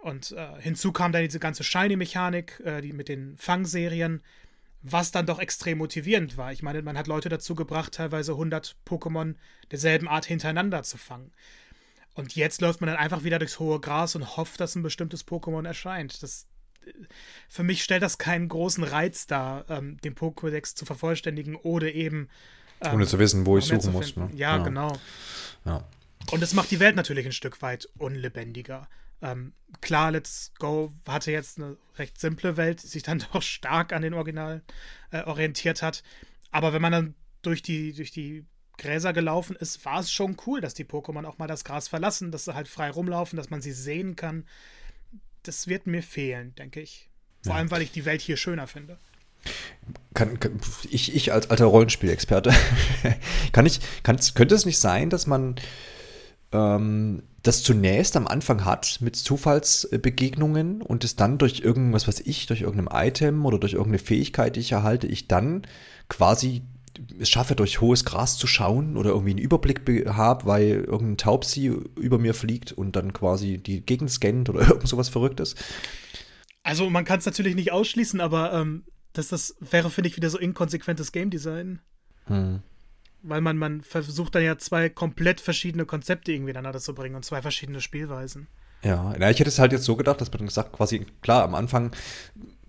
Und 0.03 0.31
äh, 0.31 0.61
hinzu 0.61 0.91
kam 0.91 1.11
dann 1.11 1.23
diese 1.23 1.39
ganze 1.39 1.63
Shiny-Mechanik, 1.63 2.61
äh, 2.63 2.81
die 2.81 2.93
mit 2.93 3.09
den 3.09 3.35
Fangserien, 3.37 4.21
was 4.83 5.11
dann 5.11 5.25
doch 5.25 5.39
extrem 5.39 5.79
motivierend 5.79 6.37
war. 6.37 6.51
Ich 6.53 6.61
meine, 6.61 6.81
man 6.81 6.97
hat 6.97 7.07
Leute 7.07 7.29
dazu 7.29 7.55
gebracht, 7.55 7.93
teilweise 7.93 8.33
100 8.33 8.75
Pokémon 8.85 9.35
derselben 9.71 10.07
Art 10.07 10.25
hintereinander 10.25 10.83
zu 10.83 10.97
fangen. 10.97 11.31
Und 12.15 12.35
jetzt 12.35 12.61
läuft 12.61 12.81
man 12.81 12.87
dann 12.87 12.97
einfach 12.97 13.23
wieder 13.23 13.39
durchs 13.39 13.59
hohe 13.59 13.79
Gras 13.79 14.15
und 14.15 14.37
hofft, 14.37 14.59
dass 14.59 14.75
ein 14.75 14.83
bestimmtes 14.83 15.27
Pokémon 15.27 15.65
erscheint. 15.65 16.21
Das, 16.21 16.47
für 17.49 17.63
mich 17.63 17.83
stellt 17.83 18.03
das 18.03 18.17
keinen 18.17 18.49
großen 18.49 18.83
Reiz 18.83 19.25
dar, 19.25 19.65
ähm, 19.69 19.99
den 20.01 20.15
Pokédex 20.15 20.75
zu 20.75 20.85
vervollständigen 20.85 21.55
oder 21.55 21.91
eben. 21.91 22.29
Ähm, 22.81 22.95
Ohne 22.95 23.07
zu 23.07 23.17
wissen, 23.17 23.45
wo 23.45 23.57
ich 23.57 23.65
suchen 23.65 23.93
muss. 23.93 24.15
Ne? 24.15 24.29
Ja, 24.33 24.57
ja, 24.57 24.63
genau. 24.63 24.97
Ja. 25.65 25.83
Und 26.31 26.43
es 26.43 26.53
macht 26.53 26.71
die 26.71 26.79
Welt 26.79 26.95
natürlich 26.95 27.25
ein 27.25 27.31
Stück 27.31 27.61
weit 27.61 27.89
unlebendiger. 27.97 28.87
Ähm, 29.21 29.53
klar, 29.81 30.11
Let's 30.11 30.51
Go 30.59 30.91
hatte 31.07 31.31
jetzt 31.31 31.57
eine 31.57 31.77
recht 31.97 32.19
simple 32.19 32.57
Welt, 32.57 32.83
die 32.83 32.87
sich 32.87 33.03
dann 33.03 33.23
doch 33.33 33.41
stark 33.41 33.93
an 33.93 34.01
den 34.01 34.13
Original 34.13 34.61
äh, 35.11 35.23
orientiert 35.23 35.81
hat. 35.81 36.03
Aber 36.51 36.73
wenn 36.73 36.81
man 36.81 36.91
dann 36.91 37.15
durch 37.41 37.61
die, 37.61 37.93
durch 37.93 38.11
die 38.11 38.45
Gräser 38.77 39.13
gelaufen 39.13 39.55
ist, 39.55 39.85
war 39.85 39.99
es 39.99 40.11
schon 40.11 40.37
cool, 40.47 40.61
dass 40.61 40.73
die 40.73 40.85
Pokémon 40.85 41.25
auch 41.25 41.37
mal 41.37 41.47
das 41.47 41.63
Gras 41.63 41.87
verlassen, 41.87 42.31
dass 42.31 42.45
sie 42.45 42.55
halt 42.55 42.67
frei 42.67 42.89
rumlaufen, 42.89 43.37
dass 43.37 43.49
man 43.49 43.61
sie 43.61 43.71
sehen 43.71 44.15
kann. 44.15 44.45
Das 45.43 45.67
wird 45.67 45.87
mir 45.87 46.03
fehlen, 46.03 46.55
denke 46.55 46.81
ich. 46.81 47.09
Vor 47.43 47.53
ja. 47.53 47.59
allem, 47.59 47.71
weil 47.71 47.81
ich 47.81 47.91
die 47.91 48.05
Welt 48.05 48.21
hier 48.21 48.37
schöner 48.37 48.67
finde. 48.67 48.97
Kann, 50.13 50.39
kann, 50.39 50.59
ich, 50.89 51.13
ich 51.15 51.33
als 51.33 51.49
alter 51.49 51.65
Rollenspielexperte, 51.65 52.53
kann 53.51 53.65
ich, 53.65 53.81
kann, 54.03 54.17
könnte 54.35 54.55
es 54.55 54.65
nicht 54.65 54.79
sein, 54.79 55.09
dass 55.09 55.27
man 55.27 55.55
ähm, 56.53 57.23
das 57.41 57.61
zunächst 57.61 58.15
am 58.15 58.27
Anfang 58.27 58.63
hat 58.63 58.99
mit 59.01 59.17
Zufallsbegegnungen 59.17 60.81
und 60.81 61.03
es 61.03 61.17
dann 61.17 61.37
durch 61.37 61.59
irgendwas, 61.59 62.07
was 62.07 62.21
ich, 62.21 62.45
durch 62.45 62.61
irgendein 62.61 63.07
Item 63.07 63.45
oder 63.45 63.59
durch 63.59 63.73
irgendeine 63.73 63.99
Fähigkeit, 63.99 64.55
die 64.55 64.61
ich 64.61 64.71
erhalte, 64.71 65.07
ich 65.07 65.27
dann 65.27 65.63
quasi 66.07 66.61
es 67.19 67.29
schaffe, 67.29 67.55
durch 67.55 67.81
hohes 67.81 68.05
Gras 68.05 68.37
zu 68.37 68.47
schauen 68.47 68.97
oder 68.97 69.11
irgendwie 69.11 69.31
einen 69.31 69.39
Überblick 69.39 70.07
habe, 70.07 70.45
weil 70.45 70.83
irgendein 70.85 71.17
Taubsi 71.17 71.67
über 71.99 72.17
mir 72.17 72.33
fliegt 72.33 72.71
und 72.71 72.95
dann 72.95 73.13
quasi 73.13 73.57
die 73.57 73.81
Gegend 73.81 74.11
scannt 74.11 74.49
oder 74.49 74.61
irgend 74.67 74.87
sowas 74.87 75.09
Verrücktes. 75.09 75.55
Also 76.63 76.89
man 76.89 77.05
kann 77.05 77.19
es 77.19 77.25
natürlich 77.25 77.55
nicht 77.55 77.71
ausschließen, 77.71 78.21
aber 78.21 78.53
ähm, 78.53 78.83
das, 79.11 79.27
das 79.27 79.55
wäre, 79.59 79.89
finde 79.89 80.09
ich, 80.09 80.17
wieder 80.17 80.29
so 80.29 80.37
inkonsequentes 80.37 81.11
Game 81.11 81.29
Design. 81.29 81.79
Hm. 82.25 82.61
Weil 83.21 83.41
man, 83.41 83.57
man 83.57 83.81
versucht 83.81 84.35
dann 84.35 84.43
ja 84.43 84.57
zwei 84.57 84.89
komplett 84.89 85.39
verschiedene 85.39 85.85
Konzepte 85.85 86.31
irgendwie 86.31 86.49
miteinander 86.49 86.79
zu 86.79 86.93
bringen 86.93 87.15
und 87.15 87.23
zwei 87.23 87.41
verschiedene 87.41 87.79
Spielweisen. 87.79 88.47
Ja, 88.83 89.13
na, 89.17 89.31
ich 89.31 89.39
hätte 89.39 89.49
es 89.49 89.59
halt 89.59 89.71
jetzt 89.71 89.85
so 89.85 89.95
gedacht, 89.95 90.19
dass 90.19 90.31
man 90.31 90.45
gesagt, 90.45 90.73
quasi, 90.73 91.05
klar, 91.21 91.43
am 91.43 91.55
Anfang 91.55 91.91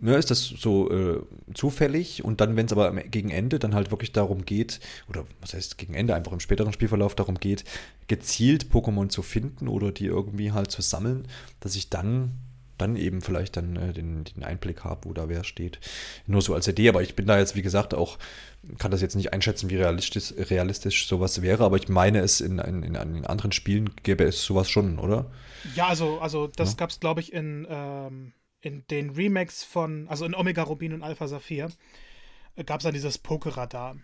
ne, 0.01 0.17
ist 0.17 0.31
das 0.31 0.45
so 0.45 0.91
äh, 0.91 1.21
zufällig 1.55 2.25
und 2.25 2.41
dann, 2.41 2.57
wenn 2.57 2.67
es 2.67 2.73
aber 2.73 2.93
gegen 2.93 3.31
Ende 3.31 3.59
dann 3.59 3.75
halt 3.75 3.91
wirklich 3.91 4.13
darum 4.13 4.45
geht, 4.45 4.81
oder 5.09 5.25
was 5.41 5.55
heißt 5.55 5.79
gegen 5.79 5.95
Ende, 5.95 6.15
einfach 6.15 6.33
im 6.33 6.41
späteren 6.41 6.73
Spielverlauf 6.73 7.15
darum 7.15 7.37
geht, 7.37 7.65
gezielt 8.07 8.67
Pokémon 8.67 9.09
zu 9.09 9.23
finden 9.23 9.69
oder 9.69 9.93
die 9.93 10.07
irgendwie 10.07 10.53
halt 10.53 10.71
zu 10.71 10.83
sammeln, 10.83 11.27
dass 11.61 11.77
ich 11.77 11.91
dann 11.91 12.33
dann 12.79 12.97
eben 12.97 13.23
vielleicht 13.23 13.57
dann 13.57 13.77
äh, 13.77 13.93
den, 13.93 14.25
den 14.25 14.43
Einblick 14.43 14.85
habe, 14.85 15.09
wo 15.09 15.13
da 15.13 15.29
wer 15.29 15.45
steht. 15.45 15.79
Nur 16.27 16.43
so 16.43 16.55
als 16.55 16.69
Idee, 16.69 16.89
aber 16.89 17.03
ich 17.03 17.15
bin 17.15 17.27
da 17.27 17.39
jetzt, 17.39 17.55
wie 17.55 17.63
gesagt, 17.63 17.95
auch, 17.95 18.19
kann 18.79 18.91
das 18.91 19.01
jetzt 19.01 19.15
nicht 19.15 19.33
einschätzen, 19.33 19.71
wie 19.71 19.77
realistisch, 19.77 20.35
realistisch 20.37 21.07
sowas 21.07 21.43
wäre, 21.43 21.65
aber 21.65 21.77
ich 21.77 21.89
meine 21.89 22.21
es, 22.21 22.41
in, 22.41 22.59
in, 22.59 22.83
in, 22.83 22.97
anderen 22.97 23.53
Spielen 23.53 23.91
gäbe 24.03 24.25
es 24.25 24.43
sowas 24.43 24.69
schon, 24.69 24.99
oder? 24.99 25.31
Ja, 25.77 25.87
also, 25.87 26.19
also 26.19 26.49
das 26.49 26.71
ja. 26.71 26.77
gab 26.77 26.91
es, 26.91 27.01
glaube 27.01 27.21
ich, 27.21 27.33
in, 27.33 27.67
ähm, 27.71 28.33
in 28.65 28.87
den 28.89 29.11
Remakes 29.11 29.65
von, 29.65 30.09
also 30.09 30.25
in 30.25 30.35
Omega 30.35 30.63
Rubin 30.63 30.93
und 30.93 31.03
Alpha 31.03 31.29
Saphir, 31.29 31.71
äh, 32.57 32.65
gab 32.65 32.81
es 32.81 32.85
dann 32.85 32.95
dieses 32.95 33.19
Pokeradar. 33.19 33.97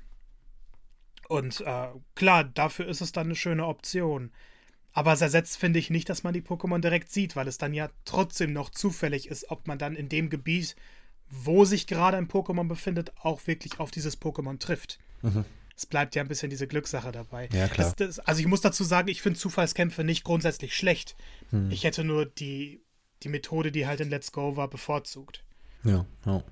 Und 1.28 1.60
äh, 1.60 1.88
klar, 2.14 2.44
dafür 2.44 2.88
ist 2.88 3.00
es 3.00 3.12
dann 3.12 3.28
eine 3.28 3.36
schöne 3.36 3.66
Option. 3.66 4.32
Aber 4.92 5.12
es 5.12 5.20
ersetzt, 5.20 5.56
finde 5.56 5.78
ich, 5.78 5.88
nicht, 5.88 6.08
dass 6.08 6.24
man 6.24 6.34
die 6.34 6.42
Pokémon 6.42 6.80
direkt 6.80 7.10
sieht, 7.10 7.36
weil 7.36 7.46
es 7.46 7.58
dann 7.58 7.72
ja 7.72 7.90
trotzdem 8.04 8.52
noch 8.52 8.70
zufällig 8.70 9.28
ist, 9.28 9.50
ob 9.50 9.68
man 9.68 9.78
dann 9.78 9.94
in 9.94 10.08
dem 10.08 10.30
Gebiet, 10.30 10.74
wo 11.28 11.64
sich 11.64 11.86
gerade 11.86 12.16
ein 12.16 12.26
Pokémon 12.26 12.66
befindet, 12.66 13.12
auch 13.20 13.46
wirklich 13.46 13.78
auf 13.78 13.92
dieses 13.92 14.20
Pokémon 14.20 14.58
trifft. 14.58 14.98
Mhm. 15.22 15.44
Es 15.76 15.86
bleibt 15.86 16.16
ja 16.16 16.22
ein 16.22 16.28
bisschen 16.28 16.50
diese 16.50 16.66
Glückssache 16.66 17.12
dabei. 17.12 17.48
Ja, 17.52 17.68
klar. 17.68 17.94
Das, 17.96 18.16
das, 18.16 18.18
also 18.18 18.40
ich 18.40 18.46
muss 18.46 18.60
dazu 18.60 18.82
sagen, 18.82 19.08
ich 19.08 19.22
finde 19.22 19.38
Zufallskämpfe 19.38 20.02
nicht 20.02 20.24
grundsätzlich 20.24 20.74
schlecht. 20.74 21.16
Mhm. 21.52 21.70
Ich 21.70 21.84
hätte 21.84 22.02
nur 22.02 22.26
die, 22.26 22.82
die 23.22 23.28
Methode, 23.28 23.72
die 23.72 23.86
halt 23.86 24.00
in 24.00 24.10
Let's 24.10 24.32
Go 24.32 24.56
war, 24.56 24.68
bevorzugt. 24.68 25.42
Ja, 25.84 26.04
ja. 26.26 26.42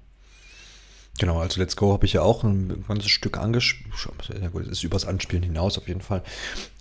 Genau, 1.19 1.41
also 1.41 1.61
Let's 1.61 1.77
Go 1.77 1.93
habe 1.93 2.07
ich 2.07 2.13
ja 2.13 2.23
auch 2.23 2.45
ein 2.45 2.85
ganzes 2.87 3.11
Stück 3.11 3.39
angespielt. 3.39 3.93
Ja 4.41 4.49
gut, 4.49 4.63
es 4.63 4.69
ist 4.69 4.85
übers 4.85 5.05
Anspielen 5.05 5.43
hinaus 5.43 5.77
auf 5.77 5.89
jeden 5.89 6.01
Fall. 6.01 6.23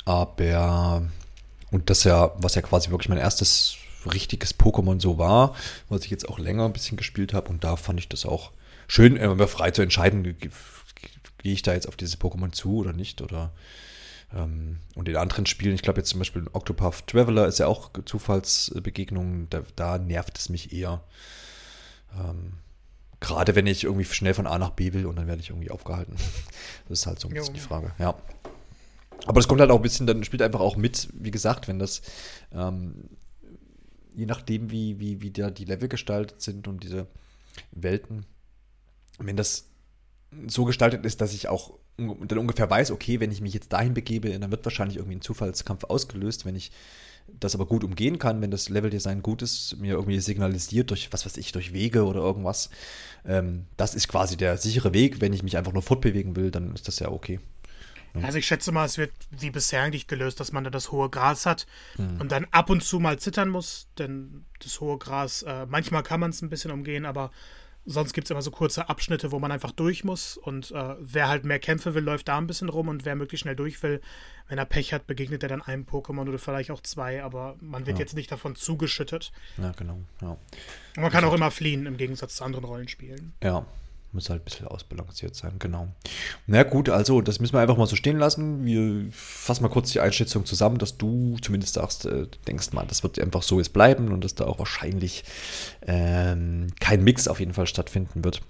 Aber 0.05 1.07
und 1.71 1.89
das 1.89 2.03
ja, 2.03 2.31
was 2.37 2.55
ja 2.55 2.61
quasi 2.61 2.91
wirklich 2.91 3.09
mein 3.09 3.17
erstes 3.17 3.77
richtiges 4.05 4.57
Pokémon 4.57 5.01
so 5.01 5.17
war, 5.17 5.55
was 5.89 6.05
ich 6.05 6.11
jetzt 6.11 6.29
auch 6.29 6.39
länger 6.39 6.65
ein 6.65 6.73
bisschen 6.73 6.97
gespielt 6.97 7.33
habe. 7.33 7.49
Und 7.49 7.63
da 7.63 7.75
fand 7.75 7.99
ich 7.99 8.07
das 8.07 8.25
auch 8.25 8.51
schön, 8.87 9.15
immer 9.15 9.47
frei 9.47 9.71
zu 9.71 9.81
entscheiden, 9.81 10.23
gehe 10.23 10.51
ich 11.53 11.61
da 11.61 11.73
jetzt 11.73 11.87
auf 11.87 11.97
diese 11.97 12.17
Pokémon 12.17 12.51
zu 12.51 12.77
oder 12.77 12.93
nicht. 12.93 13.21
Oder 13.21 13.51
und 14.33 15.07
in 15.07 15.15
anderen 15.15 15.45
Spielen, 15.45 15.73
ich 15.73 15.81
glaube 15.81 16.01
jetzt 16.01 16.09
zum 16.09 16.19
Beispiel 16.19 16.47
Octopath 16.51 17.07
Traveler 17.07 17.47
ist 17.47 17.59
ja 17.59 17.67
auch 17.67 17.91
Zufallsbegegnungen, 18.03 19.49
da, 19.49 19.63
da 19.75 19.97
nervt 19.97 20.37
es 20.37 20.49
mich 20.49 20.73
eher. 20.73 21.01
Ähm, 22.13 22.53
Gerade 23.19 23.55
wenn 23.55 23.65
ich 23.65 23.85
irgendwie 23.85 24.05
schnell 24.05 24.33
von 24.33 24.45
A 24.45 24.59
nach 24.59 24.71
B 24.71 24.93
will 24.93 25.05
und 25.05 25.15
dann 25.15 25.27
werde 25.27 25.41
ich 25.41 25.49
irgendwie 25.49 25.71
aufgehalten. 25.71 26.15
Das 26.89 26.99
ist 26.99 27.07
halt 27.07 27.19
so 27.19 27.27
ein 27.27 27.33
bisschen 27.33 27.53
die 27.53 27.59
Frage, 27.59 27.91
ja. 27.99 28.15
Aber 29.25 29.39
das 29.39 29.47
kommt 29.47 29.59
halt 29.59 29.71
auch 29.71 29.77
ein 29.77 29.81
bisschen, 29.81 30.07
dann 30.07 30.23
spielt 30.23 30.41
einfach 30.41 30.59
auch 30.59 30.77
mit, 30.77 31.09
wie 31.13 31.31
gesagt, 31.31 31.67
wenn 31.67 31.79
das, 31.79 32.01
ähm, 32.53 33.09
je 34.13 34.25
nachdem, 34.25 34.71
wie, 34.71 34.99
wie, 34.99 35.21
wie 35.21 35.31
da 35.31 35.49
die 35.49 35.65
Level 35.65 35.89
gestaltet 35.89 36.41
sind 36.41 36.67
und 36.67 36.83
diese 36.83 37.07
Welten, 37.71 38.25
wenn 39.19 39.35
das 39.35 39.66
so 40.47 40.65
gestaltet 40.65 41.05
ist, 41.05 41.21
dass 41.21 41.33
ich 41.33 41.47
auch 41.47 41.73
dann 41.97 42.37
ungefähr 42.37 42.69
weiß, 42.69 42.91
okay, 42.91 43.19
wenn 43.19 43.31
ich 43.31 43.41
mich 43.41 43.53
jetzt 43.53 43.73
dahin 43.73 43.93
begebe, 43.93 44.37
dann 44.37 44.51
wird 44.51 44.65
wahrscheinlich 44.65 44.97
irgendwie 44.97 45.17
ein 45.17 45.21
Zufallskampf 45.21 45.85
ausgelöst, 45.85 46.45
wenn 46.45 46.55
ich 46.55 46.71
das 47.39 47.55
aber 47.55 47.65
gut 47.65 47.83
umgehen 47.83 48.19
kann, 48.19 48.41
wenn 48.41 48.51
das 48.51 48.69
Leveldesign 48.69 49.21
gut 49.21 49.41
ist, 49.41 49.77
mir 49.79 49.93
irgendwie 49.93 50.19
signalisiert 50.19 50.89
durch, 50.91 51.11
was 51.11 51.25
weiß 51.25 51.37
ich, 51.37 51.51
durch 51.51 51.73
Wege 51.73 52.05
oder 52.05 52.21
irgendwas. 52.21 52.69
Ähm, 53.25 53.65
das 53.75 53.95
ist 53.95 54.07
quasi 54.07 54.37
der 54.37 54.57
sichere 54.57 54.93
Weg. 54.93 55.19
Wenn 55.19 55.33
ich 55.33 55.43
mich 55.43 55.57
einfach 55.57 55.73
nur 55.73 55.81
fortbewegen 55.81 56.35
will, 56.35 56.51
dann 56.51 56.73
ist 56.73 56.87
das 56.87 56.99
ja 56.99 57.09
okay. 57.09 57.39
Also 58.23 58.37
ich 58.39 58.47
schätze 58.47 58.71
mal, 58.71 58.85
es 58.85 58.97
wird 58.97 59.11
wie 59.29 59.51
bisher 59.51 59.83
eigentlich 59.83 60.07
gelöst, 60.07 60.39
dass 60.39 60.51
man 60.51 60.63
da 60.63 60.69
das 60.69 60.91
hohe 60.91 61.09
Gras 61.09 61.45
hat 61.45 61.67
mhm. 61.97 62.19
und 62.19 62.31
dann 62.31 62.47
ab 62.51 62.69
und 62.69 62.83
zu 62.83 62.99
mal 62.99 63.19
zittern 63.19 63.49
muss, 63.49 63.89
denn 63.97 64.45
das 64.59 64.79
hohe 64.81 64.97
Gras, 64.97 65.43
äh, 65.43 65.65
manchmal 65.67 66.01
kann 66.03 66.19
man 66.19 66.31
es 66.31 66.41
ein 66.41 66.49
bisschen 66.49 66.71
umgehen, 66.71 67.05
aber 67.05 67.31
sonst 67.87 68.13
gibt 68.13 68.27
es 68.27 68.31
immer 68.31 68.41
so 68.41 68.51
kurze 68.51 68.89
Abschnitte, 68.89 69.31
wo 69.31 69.39
man 69.39 69.51
einfach 69.51 69.71
durch 69.71 70.03
muss 70.03 70.37
und 70.37 70.71
äh, 70.71 70.95
wer 70.99 71.29
halt 71.29 71.45
mehr 71.45 71.57
Kämpfe 71.57 71.95
will, 71.95 72.03
läuft 72.03 72.27
da 72.27 72.37
ein 72.37 72.45
bisschen 72.45 72.69
rum 72.69 72.89
und 72.89 73.05
wer 73.05 73.15
möglichst 73.15 73.43
schnell 73.43 73.55
durch 73.55 73.81
will, 73.81 74.01
wenn 74.49 74.57
er 74.57 74.65
Pech 74.65 74.93
hat, 74.93 75.07
begegnet 75.07 75.41
er 75.41 75.49
dann 75.49 75.61
einem 75.61 75.85
Pokémon 75.85 76.27
oder 76.27 76.37
vielleicht 76.37 76.69
auch 76.69 76.81
zwei, 76.81 77.23
aber 77.23 77.55
man 77.61 77.85
wird 77.85 77.97
ja. 77.97 78.03
jetzt 78.03 78.13
nicht 78.13 78.31
davon 78.31 78.55
zugeschüttet. 78.55 79.31
Ja, 79.57 79.71
genau. 79.71 79.99
Ja. 80.21 80.31
Und 80.97 81.01
man 81.01 81.11
kann 81.11 81.23
auch 81.23 81.33
immer 81.33 81.49
fliehen 81.49 81.85
im 81.85 81.97
Gegensatz 81.97 82.35
zu 82.35 82.43
anderen 82.43 82.65
Rollenspielen. 82.65 83.33
Ja, 83.41 83.65
muss 84.13 84.29
halt 84.29 84.41
ein 84.41 84.45
bisschen 84.45 84.67
ausbalanciert 84.67 85.35
sein, 85.35 85.55
genau. 85.59 85.89
Na 86.45 86.63
gut, 86.63 86.89
also 86.89 87.21
das 87.21 87.39
müssen 87.39 87.53
wir 87.53 87.59
einfach 87.59 87.77
mal 87.77 87.87
so 87.87 87.95
stehen 87.95 88.17
lassen. 88.17 88.65
Wir 88.65 89.11
fassen 89.11 89.63
mal 89.63 89.69
kurz 89.69 89.91
die 89.91 89.99
Einschätzung 89.99 90.45
zusammen, 90.45 90.77
dass 90.77 90.97
du 90.97 91.37
zumindest 91.41 91.75
sagst, 91.75 92.05
äh, 92.05 92.27
denkst 92.47 92.71
mal, 92.71 92.85
das 92.85 93.03
wird 93.03 93.19
einfach 93.19 93.43
so 93.43 93.59
jetzt 93.59 93.73
bleiben 93.73 94.11
und 94.11 94.23
dass 94.23 94.35
da 94.35 94.45
auch 94.45 94.59
wahrscheinlich 94.59 95.23
ähm, 95.85 96.67
kein 96.79 97.03
Mix 97.03 97.27
auf 97.27 97.39
jeden 97.39 97.53
Fall 97.53 97.67
stattfinden 97.67 98.23
wird. 98.23 98.41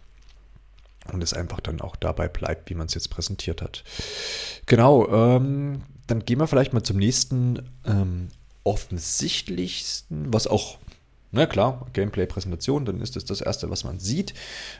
Und 1.12 1.24
es 1.24 1.34
einfach 1.34 1.62
dann 1.62 1.80
auch 1.80 1.96
dabei 1.96 2.28
bleibt, 2.28 2.70
wie 2.70 2.76
man 2.76 2.88
es 2.88 2.94
jetzt 2.94 3.10
präsentiert 3.10 3.62
hat. 3.62 3.84
Genau, 4.66 5.08
ähm, 5.08 5.84
dann 6.06 6.26
gehen 6.26 6.40
wir 6.40 6.48
vielleicht 6.48 6.74
mal 6.74 6.84
zum 6.84 6.98
nächsten 6.98 7.70
ähm, 7.86 8.28
offensichtlichsten, 8.64 10.34
was 10.34 10.48
auch 10.48 10.78
na 11.32 11.46
klar, 11.46 11.88
Gameplay-Präsentation, 11.94 12.86
dann 12.86 13.02
ist 13.02 13.16
das 13.16 13.26
das 13.26 13.42
Erste, 13.42 13.70
was 13.70 13.84
man 13.84 14.00
sieht. 14.00 14.34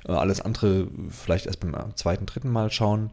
Äh, 0.06 0.14
alles 0.14 0.42
andere 0.42 0.88
vielleicht 1.10 1.46
erst 1.46 1.60
beim 1.60 1.76
zweiten, 1.96 2.26
dritten 2.26 2.50
Mal 2.50 2.72
schauen, 2.72 3.12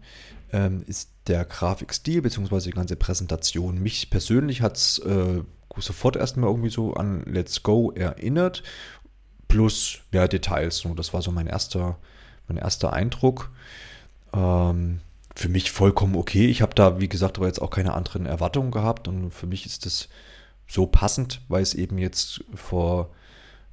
ähm, 0.53 0.85
ist 0.87 1.11
der 1.26 1.45
Grafikstil 1.45 2.23
bzw. 2.23 2.61
die 2.61 2.71
ganze 2.71 2.97
Präsentation. 2.97 3.83
Mich 3.83 4.11
persönlich 4.11 4.62
hat 4.62 4.76
es 4.76 4.99
äh, 5.00 5.43
sofort 5.79 6.17
erstmal 6.17 6.49
irgendwie 6.49 6.71
so 6.71 6.95
an 6.95 7.25
Let's 7.25 7.62
Go 7.62 7.91
erinnert, 7.93 8.62
plus 9.49 9.99
mehr 10.12 10.29
Details. 10.29 10.79
So, 10.79 10.95
das 10.95 11.12
war 11.12 11.23
so 11.23 11.33
mein 11.33 11.49
erster, 11.49 11.99
mein 12.47 12.57
erster 12.57 12.93
Eindruck. 12.93 13.50
Ähm, 14.33 15.00
für 15.35 15.49
mich 15.49 15.73
vollkommen 15.73 16.14
okay. 16.14 16.47
Ich 16.47 16.62
habe 16.62 16.75
da, 16.75 17.00
wie 17.00 17.09
gesagt, 17.09 17.38
aber 17.38 17.49
jetzt 17.49 17.61
auch 17.61 17.71
keine 17.71 17.95
anderen 17.95 18.26
Erwartungen 18.26 18.71
gehabt 18.71 19.09
und 19.09 19.33
für 19.33 19.49
mich 19.49 19.67
ist 19.67 19.85
das 19.85 20.09
so 20.69 20.87
passend, 20.87 21.41
weil 21.49 21.62
es 21.62 21.75
eben 21.75 21.99
jetzt 21.99 22.45
vor 22.55 23.11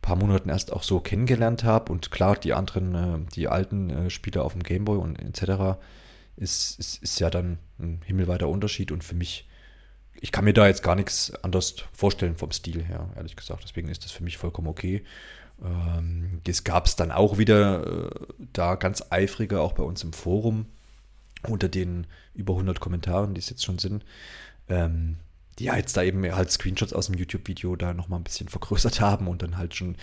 paar 0.02 0.16
Monaten 0.16 0.50
erst 0.50 0.74
auch 0.74 0.84
so 0.84 1.00
kennengelernt 1.00 1.64
habe. 1.64 1.92
Und 1.92 2.12
klar, 2.12 2.36
die 2.36 2.54
anderen, 2.54 2.96
äh, 2.96 3.32
die 3.34 3.48
alten 3.48 3.90
äh, 3.90 4.10
Spiele 4.10 4.44
auf 4.44 4.54
dem 4.54 4.64
Gameboy 4.64 4.98
und 4.98 5.20
etc. 5.22 5.80
Ist, 6.36 6.80
ist, 6.80 7.04
ist 7.04 7.20
ja 7.20 7.30
dann 7.30 7.60
ein 7.80 8.02
himmelweiter 8.06 8.48
Unterschied 8.48 8.92
und 8.92 9.04
für 9.04 9.16
mich, 9.16 9.48
ich 10.14 10.32
kann 10.32 10.46
mir 10.46 10.54
da 10.54 10.68
jetzt 10.68 10.84
gar 10.84 10.96
nichts 10.96 11.34
anderes 11.44 11.76
vorstellen 11.94 12.36
vom 12.36 12.52
Stil 12.52 12.84
her, 12.84 13.10
ehrlich 13.16 13.36
gesagt. 13.36 13.64
Deswegen 13.64 13.90
ist 13.90 14.04
das 14.04 14.12
für 14.12 14.24
mich 14.24 14.38
vollkommen 14.38 14.68
okay. 14.68 15.04
Ähm, 15.64 16.42
das 16.46 16.64
gab 16.64 16.86
es 16.88 16.96
dann 16.96 17.12
auch 17.12 17.38
wieder 17.38 17.86
äh, 17.86 18.10
da 18.54 18.76
ganz 18.76 19.04
eifrige, 19.12 19.62
auch 19.62 19.74
bei 19.74 19.84
uns 19.84 20.04
im 20.04 20.14
Forum, 20.14 20.66
unter 21.48 21.70
den 21.70 22.08
über 22.34 22.54
100 22.54 22.80
Kommentaren, 22.80 23.34
die 23.34 23.40
es 23.40 23.50
jetzt 23.50 23.64
schon 23.64 23.80
sind. 23.80 24.06
Ähm, 24.70 25.18
die 25.60 25.66
ja 25.66 25.76
jetzt 25.76 25.96
da 25.98 26.04
eben 26.04 26.24
halt 26.34 26.52
Screenshots 26.52 26.94
aus 26.94 27.08
dem 27.08 27.16
YouTube-Video 27.16 27.76
da 27.76 27.94
nochmal 27.94 28.20
ein 28.20 28.24
bisschen 28.24 28.48
vergrößert 28.48 29.02
haben 29.02 29.28
und 29.28 29.42
dann 29.42 29.58
halt 29.58 29.76
schon 29.76 29.96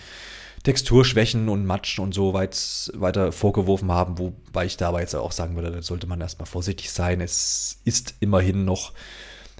Texturschwächen 0.63 1.49
und 1.49 1.65
Matschen 1.65 2.03
und 2.03 2.13
so 2.13 2.33
weit 2.33 2.91
weiter 2.95 3.31
vorgeworfen 3.31 3.91
haben, 3.91 4.17
wobei 4.17 4.65
ich 4.65 4.77
da 4.77 4.89
aber 4.89 4.99
jetzt 5.01 5.15
auch 5.15 5.31
sagen 5.31 5.55
würde, 5.55 5.71
da 5.71 5.81
sollte 5.81 6.07
man 6.07 6.19
erstmal 6.19 6.47
vorsichtig 6.47 6.91
sein. 6.91 7.21
Es 7.21 7.77
ist 7.85 8.15
immerhin 8.19 8.65
noch 8.65 8.93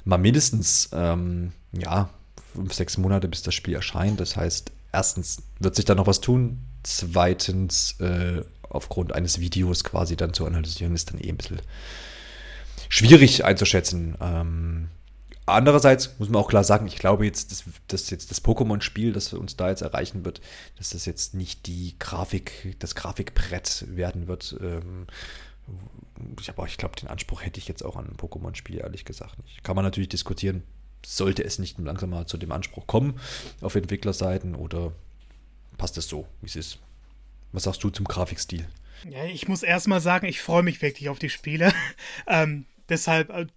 mal 0.03 0.17
mindestens, 0.17 0.89
ähm, 0.93 1.53
ja, 1.71 2.09
fünf, 2.53 2.73
sechs 2.73 2.97
Monate, 2.97 3.27
bis 3.27 3.43
das 3.43 3.55
Spiel 3.55 3.75
erscheint. 3.75 4.19
Das 4.19 4.35
heißt, 4.35 4.71
erstens 4.91 5.43
wird 5.59 5.75
sich 5.75 5.85
da 5.85 5.95
noch 5.95 6.07
was 6.07 6.19
tun. 6.19 6.59
Zweitens, 6.83 7.99
äh, 7.99 8.43
aufgrund 8.69 9.13
eines 9.13 9.39
Videos 9.39 9.83
quasi 9.83 10.15
dann 10.15 10.33
zu 10.33 10.45
analysieren, 10.45 10.95
ist 10.95 11.11
dann 11.11 11.19
eh 11.19 11.29
ein 11.29 11.37
bisschen 11.37 11.61
schwierig 12.89 13.45
einzuschätzen. 13.45 14.17
Ähm, 14.19 14.89
Andererseits 15.51 16.17
muss 16.19 16.29
man 16.29 16.41
auch 16.41 16.49
klar 16.49 16.63
sagen, 16.63 16.87
ich 16.87 16.97
glaube 16.97 17.25
jetzt, 17.25 17.51
dass, 17.51 17.63
dass 17.87 18.09
jetzt 18.09 18.31
das 18.31 18.43
Pokémon-Spiel, 18.43 19.13
das 19.13 19.33
uns 19.33 19.55
da 19.55 19.69
jetzt 19.69 19.81
erreichen 19.81 20.25
wird, 20.25 20.41
dass 20.77 20.89
das 20.89 21.05
jetzt 21.05 21.33
nicht 21.33 21.67
die 21.67 21.95
Grafik, 21.99 22.75
das 22.79 22.95
Grafikbrett 22.95 23.85
werden 23.89 24.27
wird. 24.27 24.55
Ähm, 24.61 25.07
aber 26.47 26.65
ich 26.65 26.77
glaube, 26.77 26.95
den 26.95 27.09
Anspruch 27.09 27.43
hätte 27.43 27.59
ich 27.59 27.67
jetzt 27.67 27.83
auch 27.83 27.95
an 27.95 28.07
ein 28.07 28.17
Pokémon-Spiel, 28.17 28.79
ehrlich 28.79 29.05
gesagt 29.05 29.41
nicht. 29.43 29.63
Kann 29.63 29.75
man 29.75 29.85
natürlich 29.85 30.09
diskutieren, 30.09 30.63
sollte 31.05 31.43
es 31.43 31.59
nicht 31.59 31.77
langsam 31.79 32.09
mal 32.09 32.25
zu 32.25 32.37
dem 32.37 32.51
Anspruch 32.51 32.87
kommen 32.87 33.19
auf 33.61 33.75
Entwicklerseiten 33.75 34.55
oder 34.55 34.91
passt 35.77 35.97
es 35.97 36.07
so, 36.07 36.27
wie 36.41 36.47
es 36.47 36.55
ist. 36.55 36.79
Was 37.51 37.63
sagst 37.63 37.83
du 37.83 37.89
zum 37.89 38.05
Grafikstil? 38.05 38.67
Ja, 39.09 39.25
ich 39.25 39.47
muss 39.47 39.63
erstmal 39.63 40.01
sagen, 40.01 40.27
ich 40.27 40.41
freue 40.41 40.63
mich 40.63 40.81
wirklich 40.81 41.09
auf 41.09 41.19
die 41.19 41.29
Spiele. 41.29 41.73
ähm, 42.27 42.65
deshalb 42.89 43.29
äh, 43.29 43.47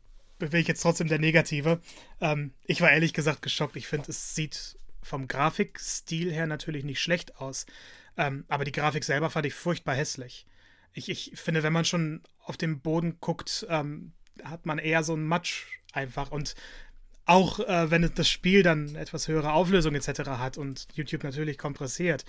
bin 0.50 0.60
ich 0.60 0.68
jetzt 0.68 0.82
trotzdem 0.82 1.08
der 1.08 1.18
Negative. 1.18 1.80
Ähm, 2.20 2.52
ich 2.66 2.80
war 2.80 2.90
ehrlich 2.90 3.12
gesagt 3.12 3.42
geschockt. 3.42 3.76
Ich 3.76 3.86
finde, 3.86 4.10
es 4.10 4.34
sieht 4.34 4.76
vom 5.02 5.28
Grafikstil 5.28 6.32
her 6.32 6.46
natürlich 6.46 6.84
nicht 6.84 7.00
schlecht 7.00 7.36
aus. 7.36 7.66
Ähm, 8.16 8.44
aber 8.48 8.64
die 8.64 8.72
Grafik 8.72 9.04
selber 9.04 9.30
fand 9.30 9.46
ich 9.46 9.54
furchtbar 9.54 9.94
hässlich. 9.94 10.46
Ich, 10.92 11.08
ich 11.08 11.32
finde, 11.34 11.62
wenn 11.62 11.72
man 11.72 11.84
schon 11.84 12.22
auf 12.44 12.56
den 12.56 12.80
Boden 12.80 13.18
guckt, 13.20 13.66
ähm, 13.68 14.12
hat 14.44 14.66
man 14.66 14.78
eher 14.78 15.02
so 15.02 15.14
einen 15.14 15.26
Matsch 15.26 15.64
einfach. 15.92 16.30
Und 16.30 16.54
auch 17.24 17.60
äh, 17.60 17.90
wenn 17.90 18.10
das 18.14 18.28
Spiel 18.28 18.62
dann 18.62 18.96
etwas 18.96 19.28
höhere 19.28 19.52
Auflösung 19.52 19.94
etc. 19.94 20.30
hat 20.30 20.58
und 20.58 20.88
YouTube 20.94 21.24
natürlich 21.24 21.56
kompressiert, 21.56 22.24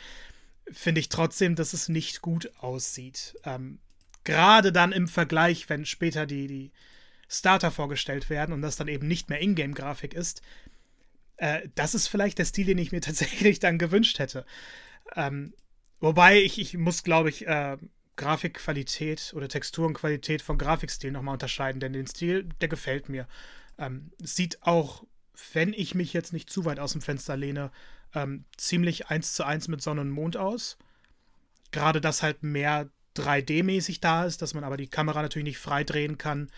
finde 0.71 1.01
ich 1.01 1.09
trotzdem, 1.09 1.55
dass 1.55 1.73
es 1.73 1.89
nicht 1.89 2.21
gut 2.21 2.51
aussieht. 2.59 3.35
Ähm, 3.43 3.79
Gerade 4.23 4.71
dann 4.71 4.93
im 4.93 5.07
Vergleich, 5.07 5.67
wenn 5.67 5.85
später 5.85 6.25
die, 6.25 6.47
die 6.47 6.71
Starter 7.33 7.71
vorgestellt 7.71 8.29
werden 8.29 8.53
und 8.53 8.61
das 8.61 8.75
dann 8.75 8.87
eben 8.87 9.07
nicht 9.07 9.29
mehr 9.29 9.41
Ingame-Grafik 9.41 10.13
ist, 10.13 10.41
äh, 11.37 11.67
das 11.75 11.95
ist 11.95 12.07
vielleicht 12.07 12.37
der 12.37 12.45
Stil, 12.45 12.65
den 12.65 12.77
ich 12.77 12.91
mir 12.91 13.01
tatsächlich 13.01 13.59
dann 13.59 13.77
gewünscht 13.77 14.19
hätte. 14.19 14.45
Ähm, 15.15 15.53
wobei 15.99 16.41
ich, 16.41 16.59
ich 16.59 16.77
muss, 16.77 17.03
glaube 17.03 17.29
ich, 17.29 17.47
äh, 17.47 17.77
Grafikqualität 18.15 19.33
oder 19.35 19.49
Texturenqualität 19.49 20.41
von 20.41 20.57
Grafikstil 20.57 21.11
nochmal 21.11 21.33
unterscheiden, 21.33 21.79
denn 21.79 21.93
den 21.93 22.07
Stil, 22.07 22.47
der 22.61 22.67
gefällt 22.67 23.09
mir. 23.09 23.27
Ähm, 23.77 24.11
sieht 24.19 24.61
auch, 24.61 25.03
wenn 25.53 25.73
ich 25.73 25.95
mich 25.95 26.13
jetzt 26.13 26.31
nicht 26.31 26.49
zu 26.49 26.65
weit 26.65 26.79
aus 26.79 26.91
dem 26.91 27.01
Fenster 27.01 27.35
lehne, 27.35 27.71
ähm, 28.13 28.45
ziemlich 28.55 29.07
eins 29.07 29.33
zu 29.33 29.43
eins 29.43 29.67
mit 29.67 29.81
Sonne 29.81 30.01
und 30.01 30.11
Mond 30.11 30.37
aus. 30.37 30.77
Gerade 31.71 32.01
dass 32.01 32.21
halt 32.21 32.43
mehr 32.43 32.89
3D-mäßig 33.17 33.99
da 33.99 34.25
ist, 34.25 34.43
dass 34.43 34.53
man 34.53 34.63
aber 34.63 34.77
die 34.77 34.87
Kamera 34.87 35.23
natürlich 35.23 35.45
nicht 35.47 35.57
frei 35.57 35.83
drehen 35.83 36.19
kann, 36.19 36.51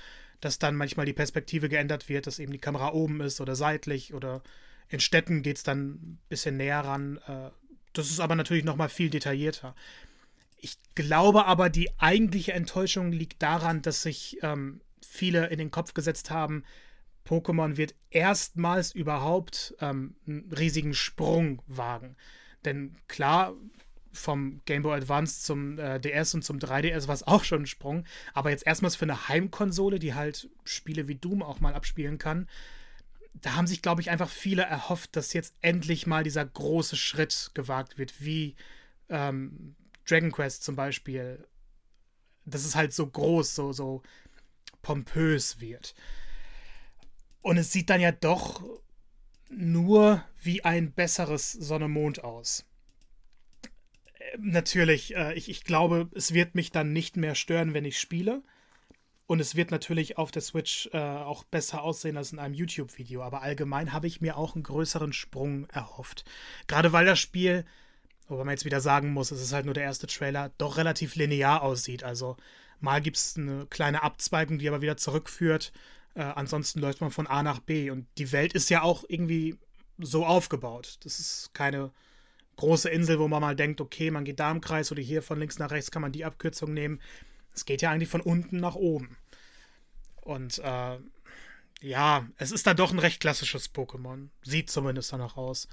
dass 0.46 0.60
dann 0.60 0.76
manchmal 0.76 1.08
die 1.08 1.14
Perspektive 1.14 1.70
geändert 1.70 2.08
wird, 2.08 2.28
dass 2.28 2.38
eben 2.38 2.52
die 2.52 2.60
Kamera 2.60 2.94
oben 2.94 3.20
ist 3.20 3.42
oder 3.42 3.56
seitlich 3.56 4.14
oder 4.14 4.44
in 4.90 5.00
Städten 5.00 5.42
geht 5.42 5.58
es 5.58 5.64
dann 5.64 5.88
ein 5.94 6.20
bisschen 6.30 6.58
näher 6.58 6.82
ran. 6.82 7.18
Äh, 7.28 7.50
das 7.94 8.12
ist 8.12 8.20
aber 8.20 8.36
natürlich 8.36 8.64
nochmal 8.64 8.90
viel 8.90 9.10
detaillierter. 9.10 9.74
Ich 10.58 10.78
glaube 10.94 11.46
aber, 11.46 11.72
die 11.72 11.90
eigentliche 12.00 12.54
Enttäuschung 12.54 13.12
liegt 13.12 13.42
daran, 13.42 13.82
dass 13.82 14.04
sich 14.04 14.38
ähm, 14.44 14.82
viele 15.02 15.48
in 15.48 15.58
den 15.58 15.72
Kopf 15.72 15.96
gesetzt 15.96 16.30
haben, 16.30 16.64
Pokémon 17.28 17.78
wird 17.78 17.96
erstmals 18.12 18.94
überhaupt 18.94 19.74
ähm, 19.82 20.16
einen 20.28 20.54
riesigen 20.56 20.94
Sprung 20.94 21.64
wagen. 21.66 22.18
Denn 22.66 22.98
klar, 23.08 23.56
vom 24.16 24.62
Game 24.66 24.82
Boy 24.84 24.98
Advance 24.98 25.44
zum 25.44 25.78
äh, 25.78 26.00
DS 26.00 26.34
und 26.34 26.44
zum 26.44 26.58
3DS 26.60 27.08
war 27.08 27.16
es 27.16 27.24
auch 27.24 27.44
schon 27.44 27.64
ein 27.64 27.68
Sprung. 27.68 28.06
Aber 28.34 28.50
jetzt 28.50 28.66
erstmals 28.66 28.96
für 28.96 29.06
eine 29.06 29.28
Heimkonsole, 29.28 30.00
die 30.00 30.14
halt 30.14 30.50
Spiele 30.64 31.08
wie 31.08 31.16
Doom 31.16 31.44
auch 31.44 31.60
mal 31.60 31.74
abspielen 31.74 32.18
kann, 32.18 32.48
da 33.42 33.56
haben 33.56 33.68
sich, 33.68 33.82
glaube 33.82 34.02
ich, 34.02 34.10
einfach 34.10 34.30
viele 34.30 34.64
erhofft, 34.64 35.16
dass 35.16 35.34
jetzt 35.34 35.54
endlich 35.62 36.08
mal 36.08 36.24
dieser 36.24 36.46
große 36.46 36.96
Schritt 36.96 37.52
gewagt 37.54 37.98
wird, 37.98 38.24
wie 38.24 38.56
ähm, 39.10 39.76
Dragon 40.08 40.32
Quest 40.32 40.64
zum 40.64 40.76
Beispiel. 40.76 41.46
Dass 42.46 42.64
es 42.64 42.76
halt 42.76 42.94
so 42.94 43.08
groß, 43.08 43.56
so, 43.56 43.74
so 43.74 44.04
pompös 44.82 45.60
wird. 45.60 45.96
Und 47.42 47.58
es 47.58 47.72
sieht 47.72 47.90
dann 47.90 48.02
ja 48.02 48.12
doch 48.12 48.64
nur 49.50 50.24
wie 50.42 50.64
ein 50.64 50.92
besseres 50.92 51.52
Sonne-Mond 51.52 52.24
aus. 52.24 52.66
Natürlich, 54.38 55.16
äh, 55.16 55.34
ich, 55.34 55.50
ich 55.50 55.64
glaube, 55.64 56.10
es 56.14 56.34
wird 56.34 56.56
mich 56.56 56.72
dann 56.72 56.94
nicht 56.94 57.18
mehr 57.18 57.36
stören, 57.36 57.74
wenn 57.74 57.86
ich 57.86 58.00
spiele. 58.00 58.42
Und 59.28 59.40
es 59.40 59.56
wird 59.56 59.72
natürlich 59.72 60.18
auf 60.18 60.30
der 60.30 60.44
Switch 60.44 60.88
äh, 60.94 60.98
auch 61.00 61.44
besser 61.44 61.82
aussehen 61.82 62.16
als 62.18 62.32
in 62.32 62.40
einem 62.40 62.54
YouTube-Video. 62.54 63.24
Aber 63.24 63.42
allgemein 63.42 63.92
habe 63.92 64.08
ich 64.08 64.22
mir 64.22 64.38
auch 64.38 64.54
einen 64.54 64.64
größeren 64.64 65.14
Sprung 65.14 65.68
erhofft. 65.70 66.26
Gerade 66.68 66.94
weil 66.94 67.06
das 67.06 67.20
Spiel, 67.20 67.66
wobei 68.28 68.44
man 68.44 68.54
jetzt 68.54 68.66
wieder 68.66 68.82
sagen 68.82 69.14
muss, 69.14 69.32
es 69.32 69.42
ist 69.42 69.52
halt 69.52 69.66
nur 69.66 69.74
der 69.74 69.84
erste 69.84 70.06
Trailer, 70.06 70.52
doch 70.60 70.78
relativ 70.78 71.16
linear 71.16 71.64
aussieht. 71.64 72.04
Also 72.04 72.38
mal 72.80 73.02
gibt 73.02 73.18
es 73.18 73.36
eine 73.36 73.66
kleine 73.66 74.04
Abzweigung, 74.04 74.60
die 74.60 74.68
aber 74.68 74.82
wieder 74.82 74.98
zurückführt. 74.98 75.74
Äh, 76.14 76.22
ansonsten 76.22 76.80
läuft 76.80 77.02
man 77.02 77.10
von 77.10 77.26
A 77.26 77.42
nach 77.42 77.60
B. 77.60 77.90
Und 77.90 78.06
die 78.20 78.32
Welt 78.32 78.54
ist 78.54 78.70
ja 78.70 78.84
auch 78.84 79.06
irgendwie 79.08 79.58
so 79.98 80.24
aufgebaut. 80.24 81.00
Das 81.04 81.20
ist 81.20 81.52
keine 81.54 81.92
große 82.58 82.90
Insel, 82.90 83.20
wo 83.20 83.28
man 83.28 83.42
mal 83.42 83.56
denkt, 83.56 83.82
okay, 83.82 84.12
man 84.12 84.26
geht 84.26 84.40
da 84.40 84.52
im 84.52 84.62
Kreis 84.62 84.92
oder 84.92 85.02
hier 85.02 85.22
von 85.22 85.40
links 85.40 85.60
nach 85.60 85.72
rechts 85.72 85.92
kann 85.92 86.02
man 86.02 86.12
die 86.12 86.26
Abkürzung 86.26 86.74
nehmen. 86.74 87.02
Es 87.54 87.66
geht 87.66 87.82
ja 87.82 87.92
eigentlich 87.92 88.10
von 88.10 88.22
unten 88.22 88.58
nach 88.58 88.76
oben. 88.76 89.18
Und 90.22 90.60
äh, 90.60 90.98
ja, 91.82 92.28
es 92.38 92.52
ist 92.52 92.68
da 92.68 92.74
doch 92.74 92.92
ein 92.92 93.00
recht 93.00 93.20
klassisches 93.20 93.74
Pokémon. 93.74 94.30
Sieht 94.44 94.70
zumindest 94.70 95.14
danach 95.14 95.38
aus. 95.38 95.68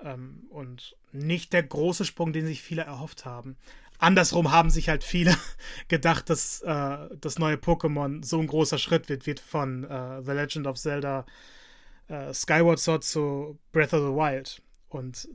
Ähm, 0.00 0.46
und 0.50 0.96
nicht 1.12 1.52
der 1.52 1.62
große 1.62 2.04
Sprung, 2.04 2.32
den 2.32 2.46
sich 2.46 2.62
viele 2.62 2.82
erhofft 2.82 3.24
haben 3.24 3.56
andersrum 3.98 4.52
haben 4.52 4.70
sich 4.70 4.88
halt 4.88 5.04
viele 5.04 5.36
gedacht, 5.88 6.30
dass 6.30 6.62
äh, 6.62 7.08
das 7.20 7.38
neue 7.38 7.56
Pokémon 7.56 8.24
so 8.24 8.40
ein 8.40 8.46
großer 8.46 8.78
Schritt 8.78 9.08
wird, 9.08 9.26
wird 9.26 9.40
von 9.40 9.84
äh, 9.84 10.22
The 10.22 10.32
Legend 10.32 10.66
of 10.66 10.78
Zelda 10.78 11.26
äh, 12.08 12.32
Skyward 12.32 12.78
Sword 12.78 13.04
zu 13.04 13.58
Breath 13.72 13.94
of 13.94 14.00
the 14.00 14.14
Wild. 14.14 14.62
Und 14.88 15.28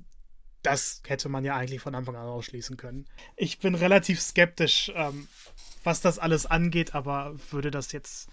das 0.64 1.02
hätte 1.06 1.30
man 1.30 1.44
ja 1.44 1.56
eigentlich 1.56 1.82
von 1.82 1.96
Anfang 1.96 2.16
an 2.16 2.28
ausschließen 2.28 2.78
können. 2.78 3.06
Ich 3.36 3.60
bin 3.60 3.76
relativ 3.76 4.22
skeptisch, 4.22 4.92
ähm, 4.96 5.28
was 5.84 6.02
das 6.02 6.20
alles 6.20 6.46
angeht, 6.46 6.94
aber 6.94 7.36
würde 7.50 7.72
das 7.72 7.92
jetzt 7.92 8.30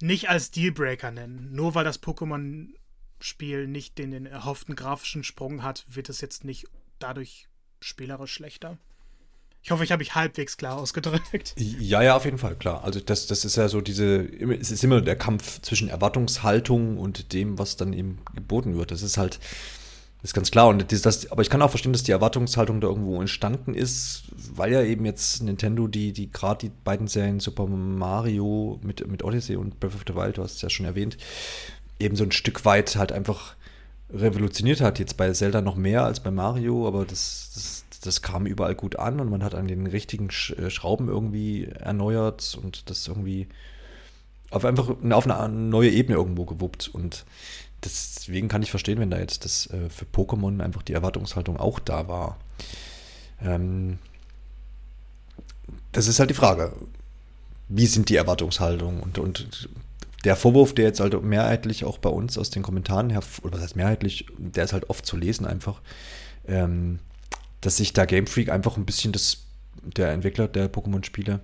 nicht 0.00 0.28
als 0.30 0.50
Dealbreaker 0.50 1.10
nennen. 1.10 1.50
Nur 1.52 1.74
weil 1.74 1.84
das 1.84 2.02
Pokémon-Spiel 2.02 3.66
nicht 3.66 3.98
den, 3.98 4.12
den 4.12 4.26
erhofften 4.26 4.76
grafischen 4.76 5.24
Sprung 5.24 5.62
hat, 5.62 5.84
wird 5.88 6.08
es 6.08 6.20
jetzt 6.20 6.44
nicht 6.44 6.66
dadurch 6.98 7.48
spielerisch 7.80 8.32
schlechter. 8.32 8.78
Ich 9.62 9.70
hoffe, 9.70 9.84
ich 9.84 9.92
habe 9.92 10.00
mich 10.00 10.14
halbwegs 10.14 10.56
klar 10.56 10.78
ausgedrückt. 10.78 11.54
Ja, 11.58 12.02
ja, 12.02 12.16
auf 12.16 12.24
jeden 12.24 12.38
Fall, 12.38 12.54
klar. 12.56 12.84
Also 12.84 13.00
das, 13.00 13.26
das 13.26 13.44
ist 13.44 13.56
ja 13.56 13.68
so 13.68 13.80
diese, 13.80 14.20
es 14.54 14.70
ist 14.70 14.84
immer 14.84 15.00
der 15.00 15.16
Kampf 15.16 15.60
zwischen 15.60 15.88
Erwartungshaltung 15.88 16.96
und 16.96 17.32
dem, 17.32 17.58
was 17.58 17.76
dann 17.76 17.92
eben 17.92 18.18
geboten 18.34 18.76
wird. 18.76 18.90
Das 18.90 19.02
ist 19.02 19.16
halt, 19.16 19.40
ist 20.22 20.34
ganz 20.34 20.50
klar. 20.50 20.68
Und 20.68 20.90
das, 20.90 21.02
das, 21.02 21.30
aber 21.30 21.42
ich 21.42 21.50
kann 21.50 21.62
auch 21.62 21.70
verstehen, 21.70 21.92
dass 21.92 22.02
die 22.02 22.12
Erwartungshaltung 22.12 22.80
da 22.80 22.88
irgendwo 22.88 23.20
entstanden 23.20 23.74
ist, 23.74 24.24
weil 24.54 24.72
ja 24.72 24.82
eben 24.82 25.04
jetzt 25.04 25.42
Nintendo, 25.42 25.86
die, 25.86 26.12
die 26.12 26.30
gerade 26.30 26.68
die 26.68 26.72
beiden 26.84 27.06
Serien 27.06 27.40
Super 27.40 27.66
Mario 27.66 28.78
mit, 28.82 29.06
mit 29.06 29.22
Odyssey 29.22 29.56
und 29.56 29.80
Breath 29.80 29.94
of 29.94 30.04
the 30.06 30.14
Wild, 30.14 30.38
du 30.38 30.42
hast 30.42 30.56
es 30.56 30.62
ja 30.62 30.70
schon 30.70 30.86
erwähnt, 30.86 31.16
eben 32.00 32.16
so 32.16 32.24
ein 32.24 32.32
Stück 32.32 32.64
weit 32.64 32.96
halt 32.96 33.12
einfach 33.12 33.54
revolutioniert 34.10 34.80
hat. 34.80 34.98
Jetzt 34.98 35.16
bei 35.16 35.30
Zelda 35.32 35.60
noch 35.60 35.76
mehr 35.76 36.04
als 36.04 36.20
bei 36.20 36.30
Mario, 36.30 36.86
aber 36.86 37.04
das, 37.04 37.50
das 37.54 37.84
das 38.00 38.22
kam 38.22 38.46
überall 38.46 38.74
gut 38.74 38.96
an 38.96 39.20
und 39.20 39.30
man 39.30 39.42
hat 39.42 39.54
an 39.54 39.66
den 39.66 39.86
richtigen 39.86 40.28
äh, 40.28 40.70
Schrauben 40.70 41.08
irgendwie 41.08 41.64
erneuert 41.64 42.58
und 42.62 42.90
das 42.90 43.06
irgendwie 43.08 43.48
auf 44.50 44.64
einfach 44.64 44.88
auf 44.88 45.26
eine 45.26 45.48
neue 45.48 45.90
Ebene 45.90 46.16
irgendwo 46.16 46.44
gewuppt. 46.44 46.88
Und 46.88 47.24
deswegen 47.84 48.48
kann 48.48 48.62
ich 48.62 48.70
verstehen, 48.70 48.98
wenn 48.98 49.10
da 49.10 49.18
jetzt 49.18 49.44
das 49.44 49.66
äh, 49.70 49.88
für 49.88 50.04
Pokémon 50.04 50.62
einfach 50.62 50.82
die 50.82 50.92
Erwartungshaltung 50.92 51.58
auch 51.58 51.78
da 51.78 52.08
war. 52.08 52.38
Ähm, 53.42 53.98
das 55.92 56.08
ist 56.08 56.20
halt 56.20 56.30
die 56.30 56.34
Frage. 56.34 56.72
Wie 57.68 57.86
sind 57.86 58.08
die 58.08 58.16
Erwartungshaltungen? 58.16 59.00
Und, 59.00 59.18
und 59.18 59.68
der 60.24 60.36
Vorwurf, 60.36 60.74
der 60.74 60.86
jetzt 60.86 61.00
halt 61.00 61.22
mehrheitlich 61.22 61.84
auch 61.84 61.98
bei 61.98 62.10
uns 62.10 62.38
aus 62.38 62.50
den 62.50 62.62
Kommentaren 62.62 63.10
her, 63.10 63.22
oder 63.42 63.54
was 63.54 63.62
heißt 63.62 63.76
mehrheitlich, 63.76 64.26
der 64.36 64.64
ist 64.64 64.72
halt 64.72 64.90
oft 64.90 65.06
zu 65.06 65.16
lesen 65.16 65.46
einfach. 65.46 65.80
Ähm, 66.46 66.98
dass 67.60 67.76
sich 67.76 67.92
da 67.92 68.04
Game 68.04 68.26
Freak 68.26 68.50
einfach 68.50 68.76
ein 68.76 68.86
bisschen 68.86 69.12
das, 69.12 69.38
der 69.82 70.12
Entwickler 70.12 70.48
der 70.48 70.72
Pokémon-Spiele, 70.72 71.40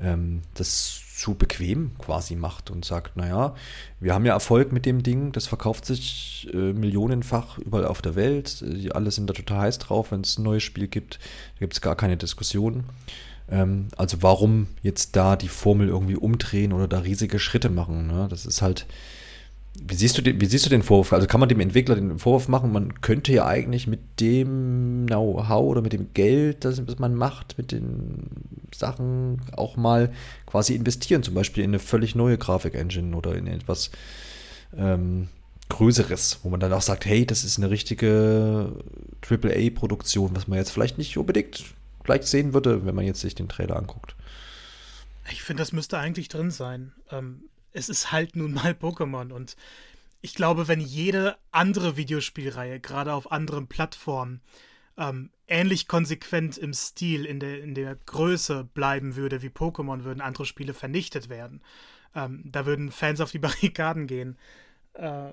ähm, 0.00 0.42
das 0.54 1.00
zu 1.22 1.34
bequem 1.34 1.92
quasi 1.98 2.34
macht 2.34 2.68
und 2.72 2.84
sagt, 2.84 3.16
naja, 3.16 3.54
wir 4.00 4.12
haben 4.12 4.26
ja 4.26 4.32
Erfolg 4.32 4.72
mit 4.72 4.86
dem 4.86 5.04
Ding, 5.04 5.30
das 5.30 5.46
verkauft 5.46 5.86
sich 5.86 6.50
äh, 6.52 6.72
millionenfach 6.72 7.58
überall 7.58 7.86
auf 7.86 8.02
der 8.02 8.16
Welt, 8.16 8.64
alle 8.92 9.12
sind 9.12 9.30
da 9.30 9.32
total 9.32 9.60
heiß 9.60 9.78
drauf, 9.78 10.10
wenn 10.10 10.22
es 10.22 10.36
ein 10.36 10.42
neues 10.42 10.64
Spiel 10.64 10.88
gibt, 10.88 11.20
gibt 11.60 11.74
es 11.74 11.80
gar 11.80 11.94
keine 11.94 12.16
Diskussion. 12.16 12.82
Ähm, 13.48 13.86
also 13.96 14.20
warum 14.22 14.66
jetzt 14.82 15.14
da 15.14 15.36
die 15.36 15.46
Formel 15.48 15.86
irgendwie 15.86 16.16
umdrehen 16.16 16.72
oder 16.72 16.88
da 16.88 16.98
riesige 16.98 17.38
Schritte 17.38 17.70
machen? 17.70 18.08
Ne? 18.08 18.26
Das 18.28 18.44
ist 18.44 18.60
halt, 18.60 18.86
wie 19.74 19.94
siehst, 19.94 20.18
du 20.18 20.22
den, 20.22 20.40
wie 20.40 20.46
siehst 20.46 20.66
du 20.66 20.70
den 20.70 20.82
Vorwurf? 20.82 21.12
Also 21.12 21.26
kann 21.26 21.40
man 21.40 21.48
dem 21.48 21.60
Entwickler 21.60 21.94
den 21.94 22.18
Vorwurf 22.18 22.48
machen, 22.48 22.72
man 22.72 23.00
könnte 23.00 23.32
ja 23.32 23.46
eigentlich 23.46 23.86
mit 23.86 24.20
dem 24.20 25.06
Know-how 25.06 25.64
oder 25.64 25.82
mit 25.82 25.92
dem 25.92 26.12
Geld, 26.12 26.64
das 26.64 26.80
man 26.98 27.14
macht, 27.14 27.56
mit 27.58 27.72
den 27.72 28.28
Sachen 28.74 29.40
auch 29.56 29.76
mal 29.76 30.12
quasi 30.46 30.74
investieren, 30.74 31.22
zum 31.22 31.34
Beispiel 31.34 31.64
in 31.64 31.70
eine 31.70 31.78
völlig 31.78 32.14
neue 32.14 32.38
Grafik-Engine 32.38 33.16
oder 33.16 33.34
in 33.34 33.46
etwas 33.46 33.90
ähm, 34.76 35.28
Größeres, 35.68 36.40
wo 36.42 36.50
man 36.50 36.60
dann 36.60 36.72
auch 36.72 36.82
sagt, 36.82 37.06
hey, 37.06 37.24
das 37.24 37.44
ist 37.44 37.58
eine 37.58 37.70
richtige 37.70 38.72
AAA-Produktion, 39.28 40.36
was 40.36 40.48
man 40.48 40.58
jetzt 40.58 40.70
vielleicht 40.70 40.98
nicht 40.98 41.16
unbedingt 41.16 41.64
gleich 42.04 42.24
sehen 42.24 42.52
würde, 42.52 42.84
wenn 42.84 42.94
man 42.94 43.06
jetzt 43.06 43.20
sich 43.20 43.34
den 43.34 43.48
Trailer 43.48 43.76
anguckt. 43.76 44.14
Ich 45.30 45.42
finde, 45.42 45.62
das 45.62 45.72
müsste 45.72 45.98
eigentlich 45.98 46.28
drin 46.28 46.50
sein. 46.50 46.92
Ähm, 47.10 47.44
es 47.72 47.88
ist 47.88 48.12
halt 48.12 48.36
nun 48.36 48.52
mal 48.52 48.72
Pokémon 48.72 49.32
und 49.32 49.56
ich 50.20 50.34
glaube, 50.34 50.68
wenn 50.68 50.80
jede 50.80 51.36
andere 51.50 51.96
Videospielreihe, 51.96 52.78
gerade 52.80 53.12
auf 53.12 53.32
anderen 53.32 53.66
Plattformen, 53.66 54.40
ähm, 54.96 55.30
ähnlich 55.48 55.88
konsequent 55.88 56.56
im 56.58 56.72
Stil, 56.72 57.24
in 57.24 57.40
der, 57.40 57.62
in 57.62 57.74
der 57.74 57.96
Größe 57.96 58.64
bleiben 58.64 59.16
würde 59.16 59.42
wie 59.42 59.48
Pokémon, 59.48 60.04
würden 60.04 60.20
andere 60.20 60.46
Spiele 60.46 60.74
vernichtet 60.74 61.28
werden. 61.28 61.60
Ähm, 62.14 62.42
da 62.44 62.66
würden 62.66 62.92
Fans 62.92 63.20
auf 63.20 63.32
die 63.32 63.38
Barrikaden 63.40 64.06
gehen. 64.06 64.38
Äh, 64.94 65.32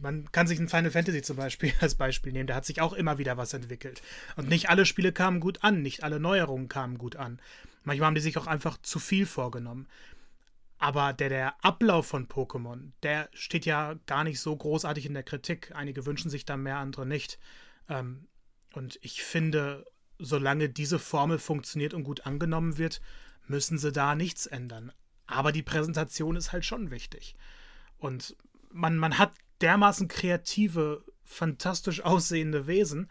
man 0.00 0.30
kann 0.30 0.46
sich 0.46 0.58
ein 0.60 0.68
Final 0.68 0.90
Fantasy 0.90 1.22
zum 1.22 1.36
Beispiel 1.36 1.72
als 1.80 1.94
Beispiel 1.94 2.32
nehmen, 2.32 2.46
da 2.46 2.54
hat 2.54 2.64
sich 2.64 2.80
auch 2.80 2.92
immer 2.92 3.18
wieder 3.18 3.36
was 3.36 3.54
entwickelt. 3.54 4.02
Und 4.36 4.48
nicht 4.48 4.68
alle 4.68 4.86
Spiele 4.86 5.12
kamen 5.12 5.40
gut 5.40 5.62
an, 5.62 5.82
nicht 5.82 6.02
alle 6.02 6.20
Neuerungen 6.20 6.68
kamen 6.68 6.98
gut 6.98 7.16
an. 7.16 7.40
Manchmal 7.84 8.06
haben 8.06 8.14
die 8.14 8.20
sich 8.20 8.36
auch 8.36 8.46
einfach 8.46 8.78
zu 8.82 8.98
viel 8.98 9.26
vorgenommen. 9.26 9.86
Aber 10.82 11.12
der, 11.12 11.28
der 11.28 11.64
Ablauf 11.64 12.06
von 12.06 12.26
Pokémon, 12.26 12.92
der 13.02 13.28
steht 13.34 13.66
ja 13.66 13.94
gar 14.06 14.24
nicht 14.24 14.40
so 14.40 14.56
großartig 14.56 15.04
in 15.04 15.12
der 15.12 15.22
Kritik. 15.22 15.72
Einige 15.74 16.06
wünschen 16.06 16.30
sich 16.30 16.46
da 16.46 16.56
mehr, 16.56 16.78
andere 16.78 17.04
nicht. 17.04 17.38
Ähm, 17.86 18.26
und 18.72 18.98
ich 19.02 19.22
finde, 19.22 19.84
solange 20.18 20.70
diese 20.70 20.98
Formel 20.98 21.38
funktioniert 21.38 21.92
und 21.92 22.04
gut 22.04 22.24
angenommen 22.24 22.78
wird, 22.78 23.02
müssen 23.46 23.76
sie 23.76 23.92
da 23.92 24.14
nichts 24.14 24.46
ändern. 24.46 24.90
Aber 25.26 25.52
die 25.52 25.62
Präsentation 25.62 26.34
ist 26.34 26.50
halt 26.52 26.64
schon 26.64 26.90
wichtig. 26.90 27.36
Und 27.98 28.34
man, 28.72 28.96
man 28.96 29.18
hat 29.18 29.32
dermaßen 29.60 30.08
kreative, 30.08 31.04
fantastisch 31.22 32.00
aussehende 32.00 32.66
Wesen. 32.66 33.10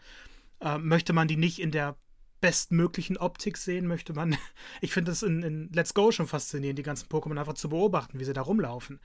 Äh, 0.60 0.78
möchte 0.78 1.12
man 1.12 1.28
die 1.28 1.36
nicht 1.36 1.60
in 1.60 1.70
der 1.70 1.96
bestmöglichen 2.40 3.16
Optik 3.16 3.56
sehen, 3.56 3.86
möchte 3.86 4.12
man. 4.12 4.36
Ich 4.80 4.92
finde 4.92 5.10
das 5.10 5.22
in, 5.22 5.42
in 5.42 5.70
Let's 5.72 5.94
Go 5.94 6.10
schon 6.10 6.26
faszinierend, 6.26 6.78
die 6.78 6.82
ganzen 6.82 7.08
Pokémon 7.08 7.38
einfach 7.38 7.54
zu 7.54 7.68
beobachten, 7.68 8.18
wie 8.18 8.24
sie 8.24 8.32
da 8.32 8.42
rumlaufen. 8.42 9.00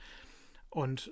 Und 0.70 1.10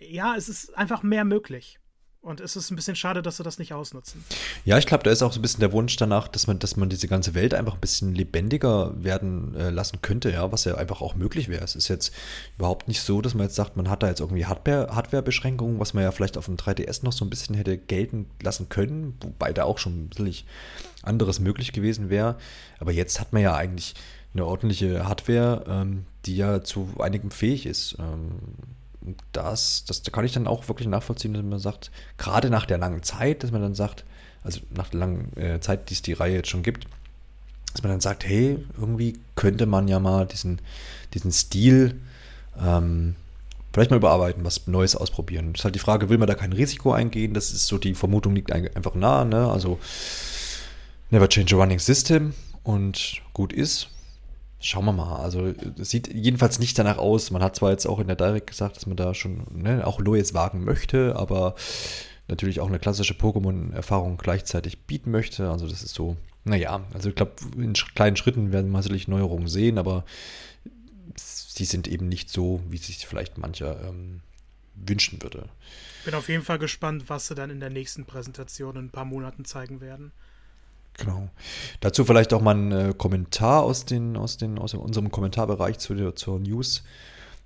ja, 0.00 0.36
es 0.36 0.48
ist 0.48 0.76
einfach 0.76 1.02
mehr 1.02 1.24
möglich. 1.24 1.78
Und 2.20 2.40
es 2.40 2.56
ist 2.56 2.70
ein 2.70 2.76
bisschen 2.76 2.96
schade, 2.96 3.22
dass 3.22 3.36
sie 3.36 3.44
das 3.44 3.58
nicht 3.58 3.72
ausnutzen. 3.72 4.24
Ja, 4.64 4.76
ich 4.76 4.86
glaube, 4.86 5.04
da 5.04 5.10
ist 5.10 5.22
auch 5.22 5.32
so 5.32 5.38
ein 5.38 5.42
bisschen 5.42 5.60
der 5.60 5.72
Wunsch 5.72 5.96
danach, 5.96 6.26
dass 6.26 6.48
man, 6.48 6.58
dass 6.58 6.76
man 6.76 6.88
diese 6.88 7.06
ganze 7.06 7.34
Welt 7.34 7.54
einfach 7.54 7.74
ein 7.74 7.80
bisschen 7.80 8.14
lebendiger 8.14 8.92
werden 9.02 9.54
äh, 9.54 9.70
lassen 9.70 10.02
könnte, 10.02 10.30
ja, 10.32 10.50
was 10.50 10.64
ja 10.64 10.74
einfach 10.74 11.00
auch 11.00 11.14
möglich 11.14 11.48
wäre. 11.48 11.62
Es 11.62 11.76
ist 11.76 11.88
jetzt 11.88 12.12
überhaupt 12.56 12.88
nicht 12.88 13.02
so, 13.02 13.20
dass 13.22 13.34
man 13.34 13.46
jetzt 13.46 13.54
sagt, 13.54 13.76
man 13.76 13.88
hat 13.88 14.02
da 14.02 14.08
jetzt 14.08 14.20
irgendwie 14.20 14.46
Hardware, 14.46 14.94
Hardware-Beschränkungen, 14.94 15.78
was 15.78 15.94
man 15.94 16.02
ja 16.02 16.10
vielleicht 16.10 16.36
auf 16.36 16.46
dem 16.46 16.56
3DS 16.56 17.04
noch 17.04 17.12
so 17.12 17.24
ein 17.24 17.30
bisschen 17.30 17.54
hätte 17.54 17.78
gelten 17.78 18.26
lassen 18.42 18.68
können, 18.68 19.16
wobei 19.20 19.52
da 19.52 19.62
auch 19.62 19.78
schon 19.78 20.08
natürlich 20.08 20.44
anderes 21.04 21.38
möglich 21.38 21.72
gewesen 21.72 22.10
wäre. 22.10 22.36
Aber 22.80 22.90
jetzt 22.90 23.20
hat 23.20 23.32
man 23.32 23.42
ja 23.42 23.54
eigentlich 23.54 23.94
eine 24.34 24.44
ordentliche 24.44 25.08
Hardware, 25.08 25.64
ähm, 25.68 26.04
die 26.26 26.36
ja 26.36 26.62
zu 26.62 26.88
einigem 26.98 27.30
fähig 27.30 27.64
ist. 27.64 27.96
Ähm, 27.98 28.32
das, 29.32 29.84
das 29.86 30.02
kann 30.02 30.24
ich 30.24 30.32
dann 30.32 30.46
auch 30.46 30.68
wirklich 30.68 30.88
nachvollziehen, 30.88 31.34
dass 31.34 31.42
man 31.42 31.58
sagt, 31.58 31.90
gerade 32.16 32.50
nach 32.50 32.66
der 32.66 32.78
langen 32.78 33.02
Zeit, 33.02 33.42
dass 33.42 33.50
man 33.50 33.62
dann 33.62 33.74
sagt, 33.74 34.04
also 34.42 34.60
nach 34.74 34.88
der 34.88 35.00
langen 35.00 35.36
äh, 35.36 35.60
Zeit, 35.60 35.90
die 35.90 35.94
es 35.94 36.02
die 36.02 36.12
Reihe 36.12 36.36
jetzt 36.36 36.48
schon 36.48 36.62
gibt, 36.62 36.86
dass 37.72 37.82
man 37.82 37.92
dann 37.92 38.00
sagt, 38.00 38.24
hey, 38.24 38.58
irgendwie 38.76 39.18
könnte 39.34 39.66
man 39.66 39.88
ja 39.88 39.98
mal 40.00 40.26
diesen, 40.26 40.60
diesen 41.14 41.32
Stil 41.32 42.00
ähm, 42.60 43.14
vielleicht 43.72 43.90
mal 43.90 43.98
überarbeiten, 43.98 44.44
was 44.44 44.66
Neues 44.66 44.96
ausprobieren. 44.96 45.52
Das 45.52 45.60
ist 45.60 45.64
halt 45.64 45.74
die 45.74 45.80
Frage, 45.80 46.08
will 46.08 46.18
man 46.18 46.28
da 46.28 46.34
kein 46.34 46.52
Risiko 46.52 46.92
eingehen? 46.92 47.34
Das 47.34 47.52
ist 47.52 47.66
so, 47.66 47.78
die 47.78 47.94
Vermutung 47.94 48.34
liegt 48.34 48.50
einfach 48.52 48.94
nahe, 48.94 49.24
ne? 49.26 49.50
Also 49.50 49.78
never 51.10 51.28
change 51.28 51.54
a 51.54 51.58
running 51.58 51.78
system 51.78 52.34
und 52.64 53.22
gut 53.32 53.52
ist. 53.52 53.88
Schauen 54.60 54.84
wir 54.86 54.92
mal. 54.92 55.16
Also, 55.16 55.52
sieht 55.76 56.12
jedenfalls 56.12 56.58
nicht 56.58 56.78
danach 56.78 56.98
aus. 56.98 57.30
Man 57.30 57.42
hat 57.42 57.56
zwar 57.56 57.70
jetzt 57.70 57.86
auch 57.86 58.00
in 58.00 58.08
der 58.08 58.16
Direct 58.16 58.48
gesagt, 58.48 58.76
dass 58.76 58.86
man 58.86 58.96
da 58.96 59.14
schon 59.14 59.46
ne, 59.52 59.86
auch 59.86 60.00
Loyes 60.00 60.34
wagen 60.34 60.64
möchte, 60.64 61.14
aber 61.16 61.54
natürlich 62.26 62.60
auch 62.60 62.66
eine 62.66 62.80
klassische 62.80 63.14
Pokémon-Erfahrung 63.14 64.16
gleichzeitig 64.16 64.80
bieten 64.86 65.12
möchte. 65.12 65.50
Also, 65.50 65.68
das 65.68 65.82
ist 65.82 65.94
so, 65.94 66.16
naja, 66.44 66.84
also 66.92 67.08
ich 67.08 67.14
glaube, 67.14 67.32
in 67.56 67.74
kleinen 67.74 68.16
Schritten 68.16 68.52
werden 68.52 68.70
wir 68.70 68.82
sicherlich 68.82 69.06
Neuerungen 69.06 69.48
sehen, 69.48 69.78
aber 69.78 70.04
sie 71.14 71.64
sind 71.64 71.86
eben 71.86 72.08
nicht 72.08 72.30
so, 72.30 72.60
wie 72.68 72.78
sich 72.78 73.06
vielleicht 73.06 73.38
mancher 73.38 73.80
ähm, 73.88 74.20
wünschen 74.74 75.22
würde. 75.22 75.48
Bin 76.04 76.14
auf 76.14 76.28
jeden 76.28 76.44
Fall 76.44 76.58
gespannt, 76.58 77.04
was 77.08 77.28
sie 77.28 77.34
dann 77.34 77.50
in 77.50 77.60
der 77.60 77.70
nächsten 77.70 78.06
Präsentation 78.06 78.76
in 78.76 78.86
ein 78.86 78.90
paar 78.90 79.04
Monaten 79.04 79.44
zeigen 79.44 79.80
werden. 79.80 80.12
Genau. 80.98 81.30
Dazu 81.80 82.04
vielleicht 82.04 82.32
auch 82.34 82.42
mal 82.42 82.56
ein 82.56 82.72
äh, 82.72 82.94
Kommentar 82.96 83.62
aus, 83.62 83.84
den, 83.84 84.16
aus, 84.16 84.36
den, 84.36 84.58
aus 84.58 84.74
unserem 84.74 85.10
Kommentarbereich 85.10 85.78
zu 85.78 85.94
der, 85.94 86.16
zur 86.16 86.40
News 86.40 86.82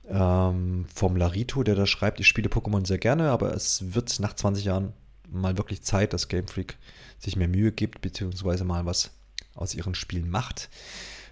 ähm, 0.08 0.86
vom 0.92 1.16
Larito, 1.16 1.62
der 1.62 1.74
da 1.74 1.86
schreibt, 1.86 2.18
ich 2.18 2.26
spiele 2.26 2.48
Pokémon 2.48 2.86
sehr 2.86 2.98
gerne, 2.98 3.30
aber 3.30 3.54
es 3.54 3.94
wird 3.94 4.18
nach 4.20 4.34
20 4.34 4.64
Jahren 4.64 4.94
mal 5.30 5.58
wirklich 5.58 5.82
Zeit, 5.82 6.14
dass 6.14 6.28
Game 6.28 6.48
Freak 6.48 6.78
sich 7.18 7.36
mehr 7.36 7.48
Mühe 7.48 7.72
gibt, 7.72 8.00
beziehungsweise 8.00 8.64
mal 8.64 8.86
was 8.86 9.10
aus 9.54 9.74
ihren 9.74 9.94
Spielen 9.94 10.30
macht. 10.30 10.70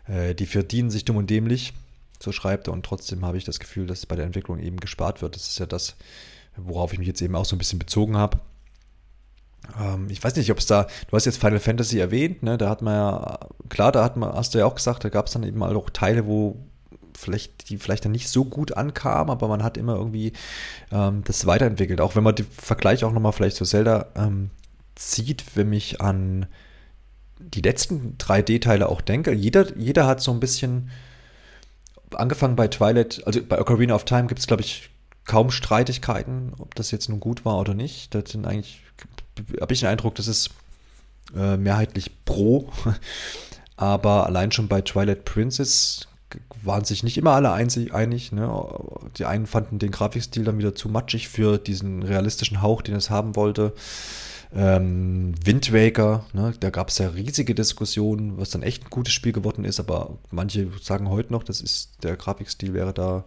Äh, 0.06 0.34
die 0.34 0.46
verdienen 0.46 0.90
sich 0.90 1.06
dumm 1.06 1.16
und 1.16 1.30
dämlich, 1.30 1.72
so 2.22 2.32
schreibt 2.32 2.68
er, 2.68 2.74
und 2.74 2.84
trotzdem 2.84 3.24
habe 3.24 3.38
ich 3.38 3.44
das 3.44 3.60
Gefühl, 3.60 3.86
dass 3.86 4.04
bei 4.04 4.16
der 4.16 4.26
Entwicklung 4.26 4.58
eben 4.58 4.76
gespart 4.76 5.22
wird. 5.22 5.36
Das 5.36 5.48
ist 5.48 5.58
ja 5.58 5.64
das, 5.64 5.96
worauf 6.54 6.92
ich 6.92 6.98
mich 6.98 7.08
jetzt 7.08 7.22
eben 7.22 7.34
auch 7.34 7.46
so 7.46 7.56
ein 7.56 7.58
bisschen 7.58 7.78
bezogen 7.78 8.18
habe 8.18 8.40
ich 10.08 10.22
weiß 10.22 10.36
nicht, 10.36 10.50
ob 10.50 10.58
es 10.58 10.66
da, 10.66 10.86
du 11.08 11.16
hast 11.16 11.26
jetzt 11.26 11.38
Final 11.38 11.60
Fantasy 11.60 11.98
erwähnt, 11.98 12.42
ne? 12.42 12.58
Da 12.58 12.68
hat 12.68 12.82
man 12.82 12.94
ja, 12.94 13.38
klar, 13.68 13.92
da 13.92 14.02
hat 14.02 14.16
man, 14.16 14.32
hast 14.32 14.54
du 14.54 14.58
ja 14.58 14.66
auch 14.66 14.74
gesagt, 14.74 15.04
da 15.04 15.08
gab 15.08 15.26
es 15.26 15.32
dann 15.32 15.42
eben 15.42 15.62
auch 15.62 15.90
Teile, 15.90 16.26
wo 16.26 16.56
vielleicht, 17.16 17.68
die 17.68 17.78
vielleicht 17.78 18.04
dann 18.04 18.12
nicht 18.12 18.28
so 18.28 18.44
gut 18.44 18.76
ankamen, 18.76 19.30
aber 19.30 19.48
man 19.48 19.62
hat 19.62 19.76
immer 19.76 19.94
irgendwie 19.94 20.32
ähm, 20.90 21.22
das 21.24 21.46
weiterentwickelt. 21.46 22.00
Auch 22.00 22.16
wenn 22.16 22.24
man 22.24 22.34
den 22.34 22.46
Vergleich 22.46 23.04
auch 23.04 23.12
nochmal 23.12 23.32
vielleicht 23.32 23.56
zu 23.56 23.64
Zelda 23.64 24.06
ähm, 24.16 24.50
zieht, 24.94 25.44
wenn 25.54 25.68
mich 25.68 26.00
an 26.00 26.46
die 27.38 27.62
letzten 27.62 28.16
3D-Teile 28.18 28.88
auch 28.88 29.00
denke. 29.00 29.32
Jeder, 29.32 29.76
jeder 29.76 30.06
hat 30.06 30.20
so 30.20 30.32
ein 30.32 30.40
bisschen 30.40 30.90
angefangen 32.14 32.56
bei 32.56 32.68
Twilight, 32.68 33.22
also 33.26 33.40
bei 33.42 33.60
Ocarina 33.60 33.94
of 33.94 34.04
Time 34.04 34.26
gibt 34.26 34.40
es, 34.40 34.46
glaube 34.46 34.62
ich, 34.62 34.90
kaum 35.24 35.50
Streitigkeiten, 35.50 36.52
ob 36.58 36.74
das 36.74 36.90
jetzt 36.90 37.08
nun 37.08 37.20
gut 37.20 37.44
war 37.44 37.58
oder 37.58 37.74
nicht. 37.74 38.14
Das 38.14 38.30
sind 38.30 38.46
eigentlich 38.46 38.82
habe 39.60 39.72
ich 39.72 39.80
den 39.80 39.88
Eindruck, 39.88 40.14
das 40.14 40.28
ist 40.28 40.50
äh, 41.36 41.56
mehrheitlich 41.56 42.24
pro. 42.24 42.70
Aber 43.76 44.26
allein 44.26 44.52
schon 44.52 44.68
bei 44.68 44.82
Twilight 44.82 45.24
Princess 45.24 46.06
waren 46.62 46.84
sich 46.84 47.02
nicht 47.02 47.16
immer 47.16 47.32
alle 47.32 47.52
einig. 47.52 48.32
Ne? 48.32 48.50
Die 49.16 49.24
einen 49.24 49.46
fanden 49.46 49.78
den 49.78 49.90
Grafikstil 49.90 50.44
dann 50.44 50.58
wieder 50.58 50.74
zu 50.74 50.88
matschig 50.88 51.28
für 51.28 51.58
diesen 51.58 52.02
realistischen 52.02 52.62
Hauch, 52.62 52.82
den 52.82 52.94
es 52.94 53.10
haben 53.10 53.36
wollte. 53.36 53.72
Ähm, 54.52 55.34
Wind 55.44 55.72
Waker, 55.72 56.24
ne? 56.32 56.52
da 56.58 56.70
gab 56.70 56.88
es 56.88 56.98
ja 56.98 57.08
riesige 57.08 57.54
Diskussionen, 57.54 58.36
was 58.36 58.50
dann 58.50 58.64
echt 58.64 58.84
ein 58.84 58.90
gutes 58.90 59.14
Spiel 59.14 59.32
geworden 59.32 59.64
ist, 59.64 59.78
aber 59.78 60.18
manche 60.32 60.68
sagen 60.82 61.08
heute 61.08 61.32
noch, 61.32 61.44
das 61.44 61.60
ist, 61.60 62.02
der 62.02 62.16
Grafikstil 62.16 62.74
wäre 62.74 62.92
da 62.92 63.24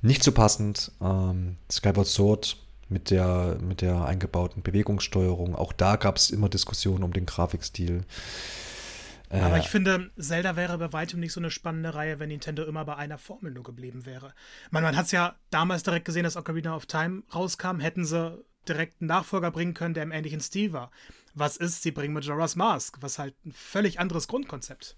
nicht 0.00 0.24
so 0.24 0.32
passend. 0.32 0.90
Ähm, 1.02 1.56
Skyward 1.70 2.06
Sword 2.06 2.56
mit 2.88 3.10
der, 3.10 3.58
mit 3.60 3.80
der 3.80 4.04
eingebauten 4.04 4.62
Bewegungssteuerung. 4.62 5.54
Auch 5.54 5.72
da 5.72 5.96
gab 5.96 6.16
es 6.16 6.30
immer 6.30 6.48
Diskussionen 6.48 7.04
um 7.04 7.12
den 7.12 7.26
Grafikstil. 7.26 8.04
Aber 9.30 9.56
äh, 9.56 9.60
ich 9.60 9.68
finde, 9.68 10.10
Zelda 10.18 10.56
wäre 10.56 10.78
bei 10.78 10.92
weitem 10.92 11.20
nicht 11.20 11.32
so 11.32 11.40
eine 11.40 11.50
spannende 11.50 11.94
Reihe, 11.94 12.18
wenn 12.18 12.28
Nintendo 12.28 12.64
immer 12.64 12.84
bei 12.84 12.96
einer 12.96 13.18
Formel 13.18 13.52
nur 13.52 13.64
geblieben 13.64 14.06
wäre. 14.06 14.32
Man, 14.70 14.82
man 14.82 14.96
hat 14.96 15.06
es 15.06 15.12
ja 15.12 15.36
damals 15.50 15.82
direkt 15.82 16.06
gesehen, 16.06 16.24
dass 16.24 16.36
Ocarina 16.36 16.74
of 16.74 16.86
Time 16.86 17.22
rauskam, 17.34 17.80
hätten 17.80 18.04
sie 18.04 18.42
direkt 18.68 19.00
einen 19.00 19.08
Nachfolger 19.08 19.50
bringen 19.50 19.74
können, 19.74 19.94
der 19.94 20.02
im 20.02 20.12
ähnlichen 20.12 20.40
Stil 20.40 20.72
war. 20.72 20.90
Was 21.34 21.56
ist, 21.56 21.82
sie 21.82 21.90
bringen 21.90 22.14
Majora's 22.14 22.56
Mask, 22.56 22.98
was 23.00 23.18
halt 23.18 23.34
ein 23.44 23.52
völlig 23.52 24.00
anderes 24.00 24.28
Grundkonzept 24.28 24.96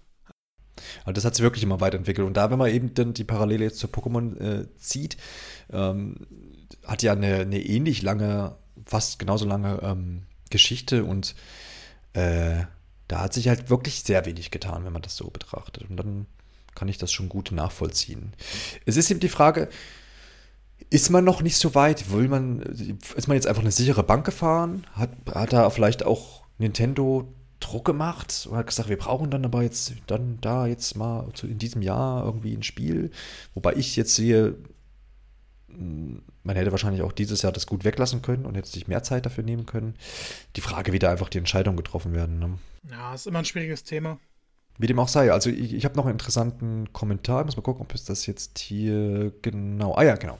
also 0.99 1.13
das 1.13 1.25
hat 1.25 1.35
sich 1.35 1.43
wirklich 1.43 1.63
immer 1.63 1.81
weiterentwickelt. 1.81 2.27
Und 2.27 2.35
da, 2.35 2.51
wenn 2.51 2.57
man 2.57 2.71
eben 2.71 2.93
dann 2.93 3.13
die 3.13 3.23
Parallele 3.23 3.65
jetzt 3.65 3.79
zu 3.79 3.87
Pokémon 3.87 4.39
äh, 4.39 4.67
zieht, 4.77 5.17
ähm, 5.71 6.15
hat 6.85 7.03
ja 7.03 7.13
eine, 7.13 7.37
eine, 7.37 7.61
ähnlich 7.61 8.01
lange, 8.01 8.55
fast 8.85 9.19
genauso 9.19 9.45
lange 9.45 9.79
ähm, 9.83 10.23
Geschichte 10.49 11.03
und 11.03 11.35
äh, 12.13 12.63
da 13.07 13.21
hat 13.21 13.33
sich 13.33 13.49
halt 13.49 13.69
wirklich 13.69 14.03
sehr 14.03 14.25
wenig 14.25 14.51
getan, 14.51 14.85
wenn 14.85 14.93
man 14.93 15.01
das 15.01 15.17
so 15.17 15.29
betrachtet. 15.29 15.89
Und 15.89 15.97
dann 15.97 16.27
kann 16.75 16.87
ich 16.87 16.97
das 16.97 17.11
schon 17.11 17.29
gut 17.29 17.51
nachvollziehen. 17.51 18.33
Es 18.85 18.97
ist 18.97 19.11
eben 19.11 19.19
die 19.19 19.29
Frage, 19.29 19.69
ist 20.89 21.09
man 21.09 21.23
noch 21.23 21.41
nicht 21.41 21.57
so 21.57 21.75
weit? 21.75 22.11
Will 22.11 22.27
man, 22.27 22.61
ist 22.61 23.27
man 23.27 23.35
jetzt 23.35 23.47
einfach 23.47 23.61
eine 23.61 23.71
sichere 23.71 24.03
Bank 24.03 24.25
gefahren? 24.25 24.85
Hat, 24.93 25.11
hat 25.33 25.53
da 25.53 25.69
vielleicht 25.69 26.05
auch 26.05 26.43
Nintendo 26.57 27.33
Druck 27.61 27.85
gemacht 27.85 28.47
und 28.49 28.57
hat 28.57 28.67
gesagt, 28.67 28.89
wir 28.89 28.97
brauchen 28.97 29.31
dann 29.31 29.45
aber 29.45 29.63
jetzt 29.63 29.93
dann 30.07 30.39
da 30.41 30.67
jetzt 30.67 30.97
mal 30.97 31.27
in 31.43 31.57
diesem 31.57 31.81
Jahr 31.81 32.25
irgendwie 32.25 32.53
ein 32.53 32.63
Spiel. 32.63 33.11
Wobei 33.53 33.73
ich 33.75 33.95
jetzt 33.95 34.15
sehe, 34.15 34.55
man 35.69 36.55
hätte 36.55 36.71
wahrscheinlich 36.71 37.01
auch 37.01 37.11
dieses 37.11 37.41
Jahr 37.41 37.51
das 37.51 37.67
gut 37.67 37.85
weglassen 37.85 38.21
können 38.21 38.45
und 38.45 38.55
hätte 38.55 38.69
sich 38.69 38.87
mehr 38.87 39.03
Zeit 39.03 39.25
dafür 39.25 39.43
nehmen 39.43 39.65
können. 39.65 39.95
Die 40.55 40.61
Frage, 40.61 40.91
wie 40.91 40.99
da 40.99 41.09
einfach 41.09 41.29
die 41.29 41.37
Entscheidungen 41.37 41.77
getroffen 41.77 42.13
werden. 42.13 42.39
Ne? 42.39 42.57
Ja, 42.89 43.13
ist 43.13 43.27
immer 43.27 43.39
ein 43.39 43.45
schwieriges 43.45 43.83
Thema. 43.83 44.19
Wie 44.77 44.87
dem 44.87 44.99
auch 44.99 45.07
sei. 45.07 45.31
Also 45.31 45.49
ich, 45.49 45.73
ich 45.73 45.85
habe 45.85 45.95
noch 45.95 46.05
einen 46.05 46.15
interessanten 46.15 46.91
Kommentar. 46.91 47.41
Ich 47.41 47.45
muss 47.45 47.57
mal 47.57 47.61
gucken, 47.61 47.83
ob 47.83 47.93
es 47.93 48.05
das 48.05 48.25
jetzt 48.25 48.57
hier 48.59 49.31
genau. 49.41 49.93
Ah 49.95 50.03
ja, 50.03 50.15
genau. 50.15 50.37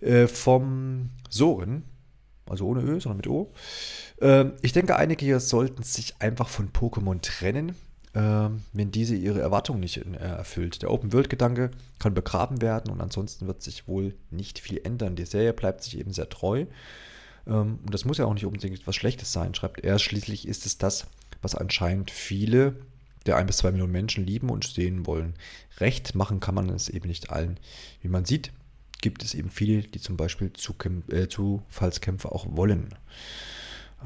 Äh, 0.00 0.26
vom 0.26 1.10
Soren. 1.30 1.84
Also 2.46 2.66
ohne 2.66 2.80
Ö, 2.80 3.00
sondern 3.00 3.16
mit 3.18 3.28
O. 3.28 3.52
Äh, 4.20 4.46
ich 4.62 4.72
denke, 4.72 4.96
einige 4.96 5.24
hier 5.24 5.40
sollten 5.40 5.82
sich 5.82 6.14
einfach 6.20 6.48
von 6.48 6.70
Pokémon 6.70 7.20
trennen 7.20 7.74
ähm, 8.16 8.62
wenn 8.72 8.92
diese 8.92 9.16
ihre 9.16 9.40
Erwartungen 9.40 9.80
nicht 9.80 9.96
äh, 9.96 10.16
erfüllt. 10.18 10.82
Der 10.82 10.92
Open-World-Gedanke 10.92 11.72
kann 11.98 12.14
begraben 12.14 12.62
werden 12.62 12.92
und 12.92 13.00
ansonsten 13.00 13.48
wird 13.48 13.60
sich 13.60 13.88
wohl 13.88 14.14
nicht 14.30 14.60
viel 14.60 14.80
ändern. 14.84 15.16
Die 15.16 15.26
Serie 15.26 15.52
bleibt 15.52 15.82
sich 15.82 15.98
eben 15.98 16.12
sehr 16.12 16.28
treu. 16.28 16.66
Ähm, 17.46 17.80
und 17.84 17.92
das 17.92 18.04
muss 18.04 18.18
ja 18.18 18.26
auch 18.26 18.34
nicht 18.34 18.46
unbedingt 18.46 18.78
etwas 18.78 18.94
Schlechtes 18.94 19.32
sein, 19.32 19.52
schreibt 19.54 19.80
er. 19.80 19.98
Schließlich 19.98 20.46
ist 20.46 20.64
es 20.64 20.78
das, 20.78 21.06
was 21.42 21.56
anscheinend 21.56 22.12
viele 22.12 22.76
der 23.26 23.36
ein 23.36 23.46
bis 23.46 23.56
zwei 23.56 23.70
Millionen 23.70 23.92
Menschen 23.92 24.26
lieben 24.26 24.50
und 24.50 24.64
sehen 24.64 25.06
wollen. 25.06 25.34
Recht 25.78 26.14
machen 26.14 26.40
kann 26.40 26.54
man 26.54 26.68
es 26.68 26.90
eben 26.90 27.08
nicht 27.08 27.30
allen. 27.30 27.58
Wie 28.02 28.08
man 28.08 28.26
sieht, 28.26 28.52
gibt 29.04 29.22
es 29.22 29.34
eben 29.34 29.50
viele, 29.50 29.82
die 29.82 30.00
zum 30.00 30.16
Beispiel 30.16 30.50
äh, 31.10 31.28
Zufallskämpfe 31.28 32.32
auch 32.32 32.46
wollen. 32.48 32.94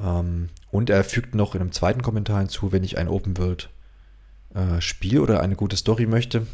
Ähm, 0.03 0.49
und 0.71 0.89
er 0.89 1.05
fügt 1.05 1.35
noch 1.35 1.55
in 1.55 1.61
einem 1.61 1.71
zweiten 1.71 2.01
Kommentar 2.01 2.39
hinzu, 2.39 2.73
wenn 2.73 2.83
ich 2.83 2.97
ein 2.97 3.07
Open 3.07 3.37
World 3.37 3.69
äh, 4.53 4.81
Spiel 4.81 5.19
oder 5.19 5.39
eine 5.39 5.55
gute 5.55 5.77
Story 5.77 6.05
möchte, 6.05 6.45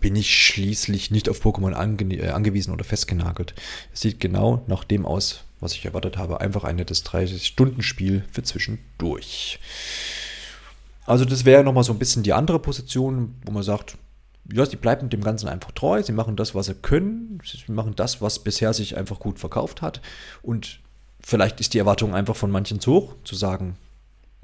bin 0.00 0.14
ich 0.16 0.34
schließlich 0.34 1.10
nicht 1.10 1.30
auf 1.30 1.42
Pokémon 1.42 1.72
ange 1.72 2.14
äh, 2.14 2.28
angewiesen 2.28 2.74
oder 2.74 2.84
festgenagelt. 2.84 3.54
Es 3.94 4.02
sieht 4.02 4.20
genau 4.20 4.62
nach 4.66 4.84
dem 4.84 5.06
aus, 5.06 5.44
was 5.60 5.72
ich 5.72 5.86
erwartet 5.86 6.18
habe. 6.18 6.42
Einfach 6.42 6.64
ein 6.64 6.76
nettes 6.76 7.06
30-Stunden-Spiel 7.06 8.26
für 8.30 8.42
zwischendurch. 8.42 9.58
Also 11.06 11.24
das 11.24 11.46
wäre 11.46 11.64
nochmal 11.64 11.84
so 11.84 11.92
ein 11.94 11.98
bisschen 11.98 12.22
die 12.22 12.34
andere 12.34 12.58
Position, 12.58 13.34
wo 13.46 13.50
man 13.50 13.62
sagt, 13.62 13.96
ja, 14.50 14.66
sie 14.66 14.76
bleiben 14.76 15.08
dem 15.08 15.22
Ganzen 15.22 15.48
einfach 15.48 15.72
treu, 15.72 16.02
sie 16.02 16.12
machen 16.12 16.36
das, 16.36 16.54
was 16.54 16.66
sie 16.66 16.74
können, 16.74 17.38
sie 17.44 17.70
machen 17.70 17.94
das, 17.94 18.20
was 18.20 18.40
bisher 18.40 18.72
sich 18.72 18.96
einfach 18.96 19.20
gut 19.20 19.38
verkauft 19.38 19.82
hat. 19.82 20.00
Und 20.42 20.80
vielleicht 21.20 21.60
ist 21.60 21.74
die 21.74 21.78
Erwartung 21.78 22.14
einfach 22.14 22.36
von 22.36 22.50
manchen 22.50 22.80
zu 22.80 22.92
hoch, 22.92 23.14
zu 23.24 23.34
sagen, 23.34 23.76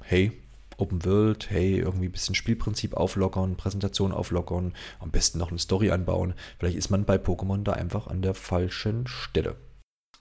hey, 0.02 0.32
Open 0.76 1.04
World, 1.04 1.50
hey, 1.50 1.80
irgendwie 1.80 2.06
ein 2.06 2.12
bisschen 2.12 2.36
Spielprinzip 2.36 2.94
auflockern, 2.94 3.56
Präsentation 3.56 4.12
auflockern, 4.12 4.74
am 5.00 5.10
besten 5.10 5.38
noch 5.38 5.50
eine 5.50 5.58
Story 5.58 5.90
einbauen. 5.90 6.34
Vielleicht 6.58 6.76
ist 6.76 6.90
man 6.90 7.04
bei 7.04 7.16
Pokémon 7.16 7.64
da 7.64 7.72
einfach 7.72 8.06
an 8.06 8.22
der 8.22 8.34
falschen 8.34 9.08
Stelle. 9.08 9.56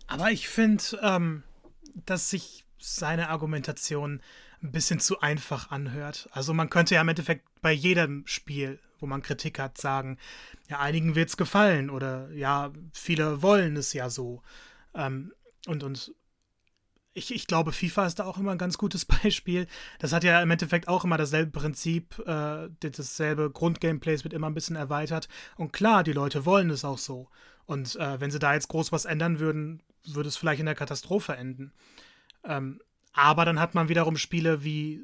Aber 0.08 0.32
ich 0.32 0.50
finde, 0.50 0.84
ähm, 1.04 1.44
dass 2.06 2.32
sich 2.32 2.66
seine 2.80 3.30
Argumentation 3.30 4.22
ein 4.64 4.72
bisschen 4.72 5.00
zu 5.00 5.20
einfach 5.22 5.72
anhört. 5.72 6.30
Also 6.32 6.54
man 6.54 6.70
könnte 6.70 6.96
ja 6.96 7.02
im 7.02 7.10
Endeffekt 7.10 7.46
bei 7.62 7.72
jedem 7.72 8.26
Spiel, 8.26 8.80
wo 9.00 9.06
man 9.06 9.22
Kritik 9.22 9.60
hat, 9.60 9.78
sagen, 9.78 10.18
ja, 10.70 10.80
einigen 10.80 11.16
wird 11.16 11.30
es 11.30 11.38
gefallen 11.38 11.90
oder 11.90 12.32
ja, 12.32 12.72
viele 12.92 13.42
wollen 13.42 13.78
es 13.78 13.94
ja 13.94 14.10
so. 14.10 14.42
Ähm, 14.94 15.34
und, 15.68 15.84
und 15.84 16.14
ich, 17.14 17.34
ich 17.34 17.48
glaube, 17.48 17.72
FIFA 17.72 18.06
ist 18.06 18.20
da 18.20 18.26
auch 18.26 18.38
immer 18.38 18.52
ein 18.52 18.58
ganz 18.58 18.78
gutes 18.78 19.06
Beispiel. 19.24 19.68
Das 20.00 20.14
hat 20.14 20.24
ja 20.24 20.42
im 20.42 20.52
Endeffekt 20.52 20.88
auch 20.88 21.04
immer 21.04 21.18
dasselbe 21.18 21.52
Prinzip, 21.52 22.20
äh, 22.28 22.70
dasselbe 22.80 23.50
Grundgameplay 23.52 24.24
wird 24.24 24.34
immer 24.34 24.48
ein 24.48 24.54
bisschen 24.54 24.76
erweitert. 24.76 25.28
Und 25.56 25.74
klar, 25.74 26.04
die 26.04 26.14
Leute 26.14 26.46
wollen 26.46 26.70
es 26.70 26.86
auch 26.86 27.00
so. 27.00 27.28
Und 27.66 27.96
äh, 27.98 28.20
wenn 28.20 28.32
sie 28.32 28.40
da 28.40 28.54
jetzt 28.54 28.70
groß 28.70 28.92
was 28.92 29.06
ändern 29.06 29.40
würden, 29.40 29.82
würde 30.06 30.30
es 30.30 30.38
vielleicht 30.38 30.60
in 30.60 30.68
der 30.68 30.76
Katastrophe 30.76 31.36
enden. 31.36 31.74
Ähm, 32.44 32.80
aber 33.18 33.46
dann 33.46 33.60
hat 33.60 33.74
man 33.74 33.90
wiederum 33.90 34.16
Spiele 34.16 34.64
wie 34.64 35.04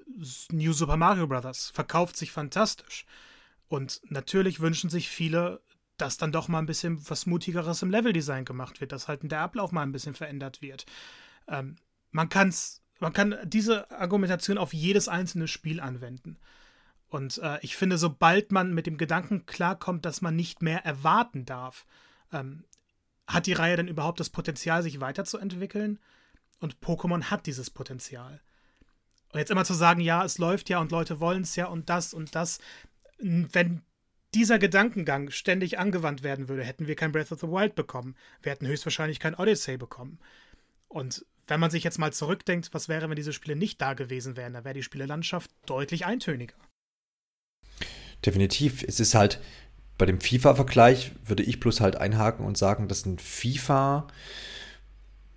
New 0.52 0.72
Super 0.72 0.98
Mario 0.98 1.26
Bros. 1.26 1.72
Verkauft 1.74 2.16
sich 2.16 2.32
fantastisch. 2.32 3.08
Und 3.70 4.02
natürlich 4.08 4.60
wünschen 4.60 4.92
sich 4.92 5.10
viele, 5.10 5.62
dass 5.98 6.18
dann 6.18 6.32
doch 6.32 6.48
mal 6.48 6.60
ein 6.60 6.68
bisschen 6.68 7.10
was 7.10 7.26
Mutigeres 7.26 7.82
im 7.82 7.90
Leveldesign 7.90 8.46
gemacht 8.46 8.82
wird, 8.82 8.92
dass 8.92 9.08
halt 9.08 9.22
der 9.24 9.40
Ablauf 9.40 9.72
mal 9.72 9.82
ein 9.82 9.92
bisschen 9.92 10.14
verändert 10.14 10.62
wird. 10.62 10.86
Ähm, 11.48 11.76
man 12.12 12.30
kann's, 12.30 12.84
man 13.00 13.14
kann 13.14 13.36
diese 13.46 13.90
Argumentation 13.90 14.60
auf 14.60 14.76
jedes 14.76 15.08
einzelne 15.08 15.48
Spiel 15.48 15.80
anwenden. 15.80 16.38
Und 17.08 17.40
äh, 17.40 17.58
ich 17.64 17.76
finde, 17.76 17.98
sobald 17.98 18.52
man 18.52 18.76
mit 18.76 18.86
dem 18.86 18.98
Gedanken 18.98 19.48
klarkommt, 19.48 20.06
dass 20.06 20.22
man 20.22 20.36
nicht 20.36 20.62
mehr 20.62 20.86
erwarten 20.86 21.46
darf, 21.46 21.88
ähm, 22.32 22.64
hat 23.26 23.48
die 23.48 23.54
Reihe 23.54 23.76
dann 23.76 23.88
überhaupt 23.88 24.20
das 24.20 24.30
Potenzial, 24.30 24.84
sich 24.84 25.00
weiterzuentwickeln? 25.00 25.98
Und 26.64 26.80
Pokémon 26.80 27.26
hat 27.26 27.46
dieses 27.46 27.70
Potenzial. 27.70 28.40
Und 29.34 29.40
jetzt 29.40 29.52
immer 29.52 29.66
zu 29.66 29.74
sagen, 29.74 30.00
ja, 30.00 30.24
es 30.24 30.38
läuft 30.38 30.70
ja 30.70 30.80
und 30.80 30.92
Leute 30.92 31.20
wollen 31.20 31.42
es 31.42 31.58
ja 31.58 31.66
und 31.66 31.90
das 31.90 32.14
und 32.14 32.36
das, 32.36 32.60
wenn 33.20 33.82
dieser 34.34 34.60
Gedankengang 34.60 35.30
ständig 35.30 35.78
angewandt 35.78 36.24
werden 36.24 36.48
würde, 36.48 36.64
hätten 36.64 36.88
wir 36.88 36.96
kein 36.96 37.12
Breath 37.12 37.34
of 37.34 37.42
the 37.42 37.48
Wild 37.48 37.76
bekommen. 37.76 38.16
Wir 38.42 38.54
hätten 38.54 38.66
höchstwahrscheinlich 38.66 39.20
kein 39.20 39.36
Odyssey 39.36 39.76
bekommen. 39.76 40.20
Und 40.88 41.26
wenn 41.48 41.60
man 41.60 41.70
sich 41.70 41.84
jetzt 41.84 42.00
mal 42.00 42.14
zurückdenkt, 42.14 42.74
was 42.74 42.88
wäre, 42.88 43.10
wenn 43.10 43.18
diese 43.18 43.34
Spiele 43.34 43.58
nicht 43.58 43.82
da 43.82 43.94
gewesen 43.94 44.38
wären, 44.38 44.54
dann 44.54 44.64
wäre 44.64 44.76
die 44.76 44.84
Spielelandschaft 44.84 45.52
deutlich 45.66 46.06
eintöniger. 46.06 46.56
Definitiv. 48.26 48.84
Es 48.88 49.02
ist 49.02 49.16
halt 49.16 49.42
bei 49.98 50.06
dem 50.06 50.22
FIFA-Vergleich, 50.22 51.12
würde 51.26 51.44
ich 51.44 51.60
bloß 51.60 51.82
halt 51.82 51.98
einhaken 51.98 52.46
und 52.46 52.58
sagen, 52.58 52.88
dass 52.88 53.06
ein 53.06 53.20
FIFA 53.20 54.08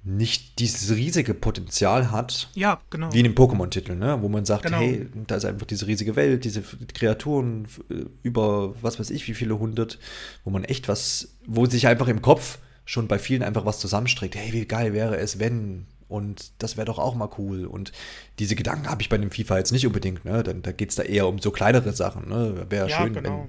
nicht 0.06 0.60
dieses 0.60 0.94
riesige 0.94 1.34
Potenzial 1.34 2.12
hat, 2.12 2.48
ja, 2.54 2.80
genau. 2.90 3.12
wie 3.12 3.18
in 3.18 3.26
einem 3.26 3.34
Pokémon-Titel, 3.34 3.96
ne? 3.96 4.22
wo 4.22 4.28
man 4.28 4.44
sagt, 4.44 4.62
genau. 4.62 4.78
hey, 4.78 5.08
da 5.26 5.34
ist 5.34 5.44
einfach 5.44 5.66
diese 5.66 5.88
riesige 5.88 6.14
Welt, 6.14 6.44
diese 6.44 6.62
Kreaturen 6.94 7.66
äh, 7.90 8.04
über 8.22 8.74
was 8.80 9.00
weiß 9.00 9.10
ich, 9.10 9.26
wie 9.26 9.34
viele 9.34 9.58
hundert, 9.58 9.98
wo 10.44 10.50
man 10.50 10.62
echt 10.62 10.86
was, 10.86 11.36
wo 11.44 11.66
sich 11.66 11.88
einfach 11.88 12.06
im 12.06 12.22
Kopf 12.22 12.58
schon 12.84 13.08
bei 13.08 13.18
vielen 13.18 13.42
einfach 13.42 13.66
was 13.66 13.80
zusammenstreckt. 13.80 14.36
Hey, 14.36 14.52
wie 14.52 14.64
geil 14.64 14.92
wäre 14.92 15.16
es, 15.16 15.40
wenn 15.40 15.86
und 16.08 16.52
das 16.58 16.76
wäre 16.76 16.84
doch 16.84 16.98
auch 16.98 17.14
mal 17.14 17.28
cool. 17.36 17.66
Und 17.66 17.90
diese 18.38 18.54
Gedanken 18.54 18.88
habe 18.88 19.02
ich 19.02 19.08
bei 19.08 19.18
dem 19.18 19.30
FIFA 19.30 19.58
jetzt 19.58 19.72
nicht 19.72 19.86
unbedingt. 19.86 20.24
Ne? 20.24 20.42
Dann, 20.44 20.62
da 20.62 20.70
geht 20.70 20.90
es 20.90 20.94
da 20.94 21.02
eher 21.02 21.26
um 21.26 21.40
so 21.40 21.50
kleinere 21.50 21.92
Sachen. 21.92 22.28
Ne? 22.28 22.66
Wäre 22.68 22.88
ja, 22.88 22.98
schön, 22.98 23.12
genau. 23.12 23.46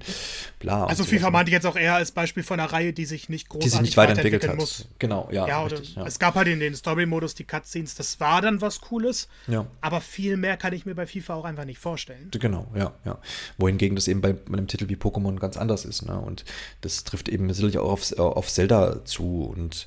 Bla 0.58 0.86
also 0.86 1.04
FIFA 1.04 1.26
ne? 1.26 1.30
meinte 1.32 1.50
ich 1.50 1.52
jetzt 1.52 1.66
auch 1.66 1.76
eher 1.76 1.94
als 1.94 2.10
Beispiel 2.10 2.42
von 2.42 2.58
einer 2.58 2.72
Reihe, 2.72 2.92
die 2.92 3.04
sich 3.04 3.28
nicht 3.28 3.48
großartig 3.48 3.64
die 3.64 3.76
sich 3.76 3.80
nicht 3.80 3.96
weiterentwickelt, 3.96 4.42
weiterentwickelt 4.42 4.78
hat. 4.78 4.88
Muss. 4.88 4.88
Genau, 4.98 5.28
ja. 5.30 5.46
ja, 5.46 5.62
richtig, 5.62 5.94
ja. 5.94 6.04
Es 6.04 6.18
gab 6.18 6.34
halt 6.34 6.48
in 6.48 6.58
den 6.58 6.74
Story-Modus 6.74 7.36
die 7.36 7.44
Cutscenes, 7.44 7.94
das 7.94 8.18
war 8.18 8.42
dann 8.42 8.60
was 8.60 8.80
Cooles. 8.80 9.28
Ja. 9.46 9.66
Aber 9.80 10.00
viel 10.00 10.36
mehr 10.36 10.56
kann 10.56 10.72
ich 10.72 10.84
mir 10.84 10.96
bei 10.96 11.06
FIFA 11.06 11.34
auch 11.34 11.44
einfach 11.44 11.64
nicht 11.64 11.78
vorstellen. 11.78 12.28
Genau, 12.32 12.66
ja, 12.74 12.92
ja. 13.04 13.18
Wohingegen 13.58 13.94
das 13.94 14.08
eben 14.08 14.20
bei 14.20 14.34
einem 14.48 14.66
Titel 14.66 14.88
wie 14.88 14.96
Pokémon 14.96 15.38
ganz 15.38 15.56
anders 15.56 15.84
ist. 15.84 16.02
Ne? 16.02 16.18
Und 16.18 16.44
das 16.80 17.04
trifft 17.04 17.28
eben 17.28 17.52
sicherlich 17.52 17.78
auch 17.78 17.92
auf, 17.92 18.18
auf 18.18 18.48
Zelda 18.48 19.04
zu 19.04 19.44
und 19.44 19.86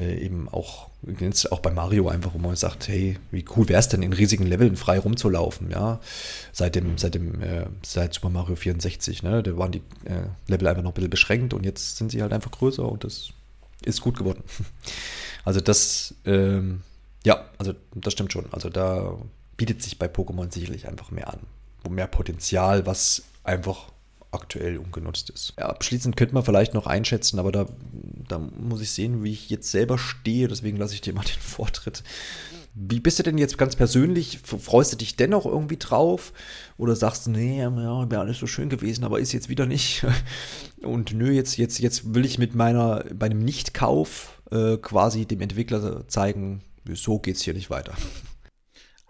eben 0.00 0.48
auch, 0.48 0.88
auch 1.50 1.60
bei 1.60 1.70
Mario 1.70 2.08
einfach, 2.08 2.34
wo 2.34 2.38
man 2.38 2.56
sagt, 2.56 2.88
hey, 2.88 3.18
wie 3.30 3.44
cool 3.56 3.68
wäre 3.68 3.80
es 3.80 3.88
denn, 3.88 4.02
in 4.02 4.12
riesigen 4.12 4.46
Leveln 4.46 4.76
frei 4.76 4.98
rumzulaufen, 4.98 5.70
ja. 5.70 6.00
Seit 6.52 6.74
dem, 6.74 6.98
seit 6.98 7.14
dem, 7.14 7.42
äh, 7.42 7.66
seit 7.82 8.14
Super 8.14 8.30
Mario 8.30 8.56
64, 8.56 9.22
ne? 9.22 9.42
Da 9.42 9.56
waren 9.56 9.72
die 9.72 9.82
äh, 10.04 10.28
Level 10.46 10.68
einfach 10.68 10.82
noch 10.82 10.90
ein 10.90 10.94
bisschen 10.94 11.10
beschränkt 11.10 11.54
und 11.54 11.64
jetzt 11.64 11.96
sind 11.96 12.10
sie 12.12 12.22
halt 12.22 12.32
einfach 12.32 12.50
größer 12.50 12.86
und 12.86 13.04
das 13.04 13.30
ist 13.84 14.00
gut 14.00 14.18
geworden. 14.18 14.42
Also 15.42 15.62
das, 15.62 16.14
ähm, 16.26 16.82
ja, 17.24 17.46
also 17.56 17.72
das 17.94 18.12
stimmt 18.12 18.30
schon. 18.30 18.44
Also 18.52 18.68
da 18.68 19.16
bietet 19.56 19.82
sich 19.82 19.98
bei 19.98 20.06
Pokémon 20.06 20.52
sicherlich 20.52 20.86
einfach 20.86 21.10
mehr 21.10 21.32
an. 21.32 21.40
Mehr 21.88 22.06
Potenzial, 22.06 22.84
was 22.84 23.22
einfach 23.42 23.90
aktuell 24.32 24.78
ungenutzt 24.78 25.30
ist. 25.30 25.54
Ja, 25.58 25.66
abschließend 25.66 26.16
könnte 26.16 26.34
man 26.34 26.44
vielleicht 26.44 26.74
noch 26.74 26.86
einschätzen, 26.86 27.38
aber 27.38 27.52
da, 27.52 27.66
da 28.28 28.38
muss 28.38 28.80
ich 28.80 28.90
sehen, 28.90 29.24
wie 29.24 29.32
ich 29.32 29.50
jetzt 29.50 29.70
selber 29.70 29.98
stehe, 29.98 30.48
deswegen 30.48 30.76
lasse 30.76 30.94
ich 30.94 31.00
dir 31.00 31.12
mal 31.12 31.24
den 31.24 31.32
Vortritt. 31.40 32.02
Wie 32.74 33.00
bist 33.00 33.18
du 33.18 33.24
denn 33.24 33.36
jetzt 33.36 33.58
ganz 33.58 33.74
persönlich? 33.74 34.38
Freust 34.44 34.92
du 34.92 34.96
dich 34.96 35.16
dennoch 35.16 35.44
irgendwie 35.44 35.76
drauf? 35.76 36.32
Oder 36.78 36.94
sagst 36.94 37.26
du, 37.26 37.32
nee, 37.32 37.58
ja, 37.58 38.10
wäre 38.10 38.20
alles 38.20 38.38
so 38.38 38.46
schön 38.46 38.68
gewesen, 38.68 39.02
aber 39.02 39.18
ist 39.18 39.32
jetzt 39.32 39.48
wieder 39.48 39.66
nicht? 39.66 40.06
Und 40.82 41.12
nö, 41.12 41.32
jetzt, 41.32 41.56
jetzt, 41.56 41.80
jetzt 41.80 42.14
will 42.14 42.24
ich 42.24 42.38
mit 42.38 42.54
meiner, 42.54 43.04
meinem 43.18 43.40
Nichtkauf 43.40 44.40
äh, 44.52 44.76
quasi 44.76 45.26
dem 45.26 45.40
Entwickler 45.40 46.06
zeigen, 46.06 46.62
so 46.94 47.18
geht 47.18 47.36
es 47.36 47.42
hier 47.42 47.54
nicht 47.54 47.70
weiter. 47.70 47.92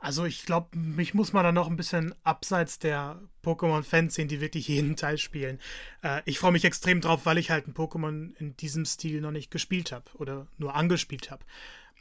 Also 0.00 0.24
ich 0.24 0.46
glaube, 0.46 0.78
mich 0.78 1.12
muss 1.12 1.34
man 1.34 1.44
da 1.44 1.52
noch 1.52 1.68
ein 1.68 1.76
bisschen 1.76 2.14
abseits 2.24 2.78
der 2.78 3.20
Pokémon-Fans 3.44 4.14
sehen, 4.14 4.28
die 4.28 4.40
wirklich 4.40 4.66
jeden 4.66 4.96
Teil 4.96 5.18
spielen. 5.18 5.60
Äh, 6.02 6.22
ich 6.24 6.38
freue 6.38 6.52
mich 6.52 6.64
extrem 6.64 7.02
drauf, 7.02 7.26
weil 7.26 7.36
ich 7.36 7.50
halt 7.50 7.68
ein 7.68 7.74
Pokémon 7.74 8.34
in 8.38 8.56
diesem 8.56 8.86
Stil 8.86 9.20
noch 9.20 9.30
nicht 9.30 9.50
gespielt 9.50 9.92
habe 9.92 10.10
oder 10.14 10.46
nur 10.56 10.74
angespielt 10.74 11.30
habe. 11.30 11.44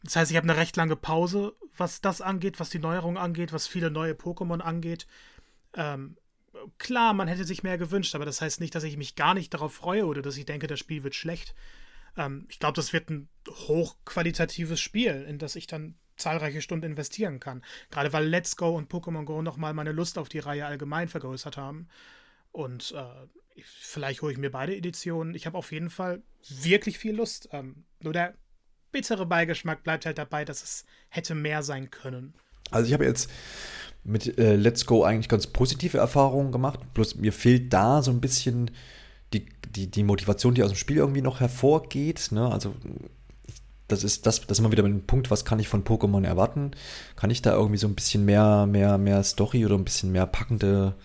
Das 0.02 0.16
heißt, 0.16 0.32
ich 0.32 0.38
habe 0.38 0.50
eine 0.50 0.58
recht 0.58 0.78
lange 0.78 0.96
Pause, 0.96 1.54
was 1.76 2.00
das 2.00 2.22
angeht, 2.22 2.62
was 2.62 2.70
die 2.70 2.80
Neuerung 2.80 3.18
angeht, 3.18 3.52
was 3.52 3.68
viele 3.68 3.92
neue 3.92 4.14
Pokémon 4.14 4.62
angeht. 4.62 5.06
Ähm, 5.74 6.16
klar, 6.78 7.14
man 7.14 7.28
hätte 7.28 7.44
sich 7.44 7.64
mehr 7.64 7.78
gewünscht, 7.78 8.16
aber 8.16 8.24
das 8.24 8.40
heißt 8.40 8.62
nicht, 8.62 8.76
dass 8.76 8.84
ich 8.84 8.96
mich 8.96 9.16
gar 9.16 9.34
nicht 9.34 9.54
darauf 9.54 9.74
freue 9.74 10.06
oder 10.06 10.22
dass 10.22 10.38
ich 10.38 10.46
denke, 10.46 10.68
das 10.68 10.80
Spiel 10.80 11.04
wird 11.04 11.16
schlecht. 11.16 11.54
Ähm, 12.16 12.46
ich 12.50 12.60
glaube, 12.60 12.78
das 12.78 12.94
wird 12.94 13.10
ein 13.10 13.28
hochqualitatives 13.50 14.80
Spiel, 14.80 15.26
in 15.28 15.38
das 15.38 15.58
ich 15.58 15.68
dann 15.68 15.96
zahlreiche 16.20 16.62
Stunden 16.62 16.92
investieren 16.92 17.40
kann. 17.40 17.64
Gerade 17.90 18.14
weil 18.14 18.28
Let's 18.28 18.56
Go 18.56 18.76
und 18.76 18.92
Pokémon 18.92 19.26
Go 19.26 19.42
nochmal 19.42 19.74
meine 19.74 19.92
Lust 19.92 20.18
auf 20.18 20.30
die 20.30 20.40
Reihe 20.40 20.66
allgemein 20.66 21.08
vergrößert 21.08 21.58
haben. 21.58 21.88
Und 22.52 22.94
äh, 22.96 23.62
vielleicht 23.64 24.22
hole 24.22 24.34
ich 24.34 24.40
mir 24.40 24.52
beide 24.52 24.76
Editionen. 24.76 25.36
Ich 25.36 25.46
habe 25.46 25.58
auf 25.58 25.72
jeden 25.72 25.90
Fall 25.90 26.22
wirklich 26.48 26.98
viel 26.98 27.16
Lust. 27.16 27.50
Ähm, 27.52 27.84
nur 28.02 28.14
der 28.14 28.34
bittere 28.92 29.26
Beigeschmack 29.26 29.84
bleibt 29.84 30.06
halt 30.06 30.18
dabei, 30.18 30.46
dass 30.46 30.64
es 30.64 30.86
hätte 31.10 31.36
mehr 31.36 31.64
sein 31.64 31.92
können. 31.92 32.34
Also 32.72 32.88
ich 32.88 32.94
habe 32.94 33.06
jetzt 33.06 33.30
mit 34.04 34.38
äh, 34.38 34.56
Let's 34.56 34.86
Go 34.86 35.04
eigentlich 35.04 35.30
ganz 35.30 35.48
positive 35.48 35.98
Erfahrungen 35.98 36.52
gemacht. 36.52 36.80
Bloß 36.94 37.16
mir 37.16 37.34
fehlt 37.34 37.74
da 37.74 38.02
so 38.02 38.12
ein 38.12 38.22
bisschen 38.22 38.72
die, 39.34 39.46
die, 39.70 39.88
die 39.88 40.04
Motivation, 40.04 40.56
die 40.56 40.64
aus 40.64 40.72
dem 40.72 40.78
Spiel 40.78 40.98
irgendwie 40.98 41.22
noch 41.22 41.40
hervorgeht. 41.40 42.30
Ne? 42.32 42.52
Also 42.52 42.74
das 43.92 44.04
ist 44.04 44.26
das, 44.26 44.42
das 44.42 44.58
ist 44.58 44.60
immer 44.60 44.72
wieder 44.72 44.84
ein 44.84 45.06
Punkt, 45.06 45.30
was 45.32 45.46
kann 45.46 45.60
ich 45.60 45.68
von 45.68 45.84
Pokémon 45.84 46.26
erwarten? 46.26 46.72
Kann 47.16 47.32
ich 47.32 47.42
da 47.42 47.54
irgendwie 47.54 47.78
so 47.78 47.88
ein 47.88 47.96
bisschen 47.96 48.26
mehr, 48.26 48.66
mehr, 48.66 48.98
mehr 48.98 49.24
Story 49.24 49.66
oder 49.66 49.76
ein 49.76 49.86
bisschen 49.86 50.12
mehr 50.12 50.26
packende 50.26 50.96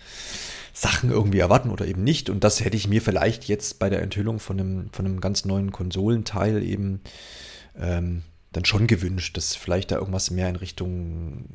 Sachen 0.73 1.11
irgendwie 1.11 1.39
erwarten 1.39 1.69
oder 1.69 1.85
eben 1.85 2.03
nicht? 2.03 2.29
Und 2.29 2.43
das 2.43 2.63
hätte 2.63 2.77
ich 2.77 2.87
mir 2.87 3.01
vielleicht 3.01 3.45
jetzt 3.45 3.79
bei 3.79 3.89
der 3.89 4.01
Enthüllung 4.01 4.39
von 4.39 4.59
einem, 4.59 4.89
von 4.91 5.05
einem 5.05 5.21
ganz 5.21 5.45
neuen 5.45 5.71
Konsolenteil 5.71 6.63
eben 6.63 7.01
ähm, 7.77 8.23
dann 8.51 8.65
schon 8.65 8.87
gewünscht, 8.87 9.35
dass 9.37 9.55
vielleicht 9.55 9.91
da 9.91 9.97
irgendwas 9.97 10.31
mehr 10.31 10.49
in 10.49 10.55
Richtung 10.55 11.45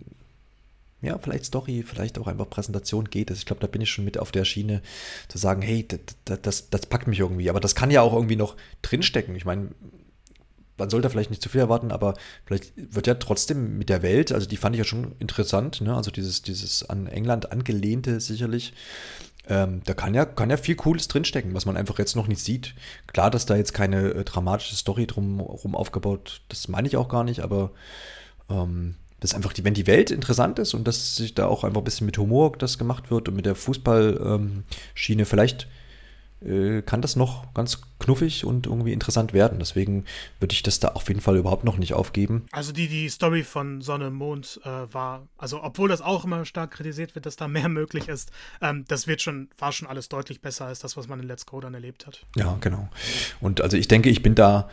ja, 1.02 1.18
vielleicht 1.18 1.46
Story, 1.46 1.82
vielleicht 1.86 2.18
auch 2.18 2.26
einfach 2.26 2.50
Präsentation 2.50 3.06
geht. 3.06 3.30
Also 3.30 3.40
ich 3.40 3.46
glaube, 3.46 3.60
da 3.60 3.66
bin 3.66 3.80
ich 3.80 3.90
schon 3.90 4.04
mit 4.04 4.18
auf 4.18 4.32
der 4.32 4.44
Schiene 4.44 4.82
zu 5.28 5.38
sagen, 5.38 5.62
hey, 5.62 5.86
das, 5.86 6.42
das, 6.42 6.70
das 6.70 6.86
packt 6.86 7.06
mich 7.06 7.20
irgendwie. 7.20 7.48
Aber 7.48 7.60
das 7.60 7.74
kann 7.74 7.90
ja 7.90 8.02
auch 8.02 8.12
irgendwie 8.12 8.36
noch 8.36 8.54
drinstecken. 8.82 9.34
Ich 9.34 9.46
meine, 9.46 9.68
man 10.80 10.90
sollte 10.90 11.08
vielleicht 11.08 11.30
nicht 11.30 11.42
zu 11.42 11.48
viel 11.48 11.60
erwarten, 11.60 11.92
aber 11.92 12.14
vielleicht 12.44 12.72
wird 12.76 13.06
ja 13.06 13.14
trotzdem 13.14 13.78
mit 13.78 13.88
der 13.88 14.02
Welt, 14.02 14.32
also 14.32 14.48
die 14.48 14.56
fand 14.56 14.74
ich 14.74 14.78
ja 14.78 14.84
schon 14.84 15.12
interessant, 15.20 15.80
ne? 15.80 15.94
also 15.94 16.10
dieses, 16.10 16.42
dieses 16.42 16.88
an 16.88 17.06
England 17.06 17.52
angelehnte 17.52 18.20
sicherlich, 18.20 18.72
ähm, 19.48 19.82
da 19.84 19.94
kann 19.94 20.14
ja, 20.14 20.24
kann 20.24 20.50
ja 20.50 20.56
viel 20.56 20.74
Cooles 20.74 21.08
drinstecken, 21.08 21.54
was 21.54 21.66
man 21.66 21.76
einfach 21.76 21.98
jetzt 21.98 22.16
noch 22.16 22.28
nicht 22.28 22.42
sieht. 22.42 22.74
Klar, 23.06 23.30
dass 23.30 23.46
da 23.46 23.56
jetzt 23.56 23.74
keine 23.74 24.10
äh, 24.10 24.24
dramatische 24.24 24.76
Story 24.76 25.06
drumherum 25.06 25.74
aufgebaut, 25.74 26.42
das 26.48 26.68
meine 26.68 26.88
ich 26.88 26.96
auch 26.96 27.08
gar 27.08 27.24
nicht, 27.24 27.40
aber 27.40 27.70
ähm, 28.48 28.96
das 29.20 29.34
einfach 29.34 29.52
die, 29.52 29.64
wenn 29.64 29.74
die 29.74 29.86
Welt 29.86 30.10
interessant 30.10 30.58
ist 30.58 30.74
und 30.74 30.88
dass 30.88 31.16
sich 31.16 31.34
da 31.34 31.46
auch 31.46 31.64
einfach 31.64 31.80
ein 31.80 31.84
bisschen 31.84 32.06
mit 32.06 32.16
Humor 32.18 32.52
das 32.58 32.78
gemacht 32.78 33.10
wird 33.10 33.28
und 33.28 33.36
mit 33.36 33.46
der 33.46 33.54
Fußballschiene, 33.54 35.22
ähm, 35.22 35.26
vielleicht 35.26 35.68
kann 36.42 37.02
das 37.02 37.16
noch 37.16 37.52
ganz 37.52 37.82
knuffig 37.98 38.46
und 38.46 38.66
irgendwie 38.66 38.94
interessant 38.94 39.34
werden. 39.34 39.58
Deswegen 39.58 40.06
würde 40.38 40.54
ich 40.54 40.62
das 40.62 40.80
da 40.80 40.88
auf 40.88 41.06
jeden 41.08 41.20
Fall 41.20 41.36
überhaupt 41.36 41.64
noch 41.64 41.76
nicht 41.76 41.92
aufgeben. 41.92 42.46
Also 42.50 42.72
die, 42.72 42.88
die 42.88 43.10
Story 43.10 43.44
von 43.44 43.82
Sonne 43.82 44.06
und 44.06 44.14
Mond 44.14 44.58
äh, 44.64 44.68
war, 44.68 45.28
also 45.36 45.62
obwohl 45.62 45.90
das 45.90 46.00
auch 46.00 46.24
immer 46.24 46.46
stark 46.46 46.70
kritisiert 46.70 47.14
wird, 47.14 47.26
dass 47.26 47.36
da 47.36 47.46
mehr 47.46 47.68
möglich 47.68 48.08
ist, 48.08 48.30
ähm, 48.62 48.84
das 48.88 49.06
wird 49.06 49.20
schon, 49.20 49.50
war 49.58 49.72
schon 49.72 49.86
alles 49.86 50.08
deutlich 50.08 50.40
besser 50.40 50.64
als 50.66 50.78
das, 50.78 50.96
was 50.96 51.08
man 51.08 51.20
in 51.20 51.26
Let's 51.26 51.44
Go 51.44 51.60
dann 51.60 51.74
erlebt 51.74 52.06
hat. 52.06 52.24
Ja, 52.36 52.56
genau. 52.60 52.88
Und 53.40 53.60
also 53.60 53.76
ich 53.76 53.88
denke, 53.88 54.08
ich 54.08 54.22
bin 54.22 54.34
da 54.34 54.70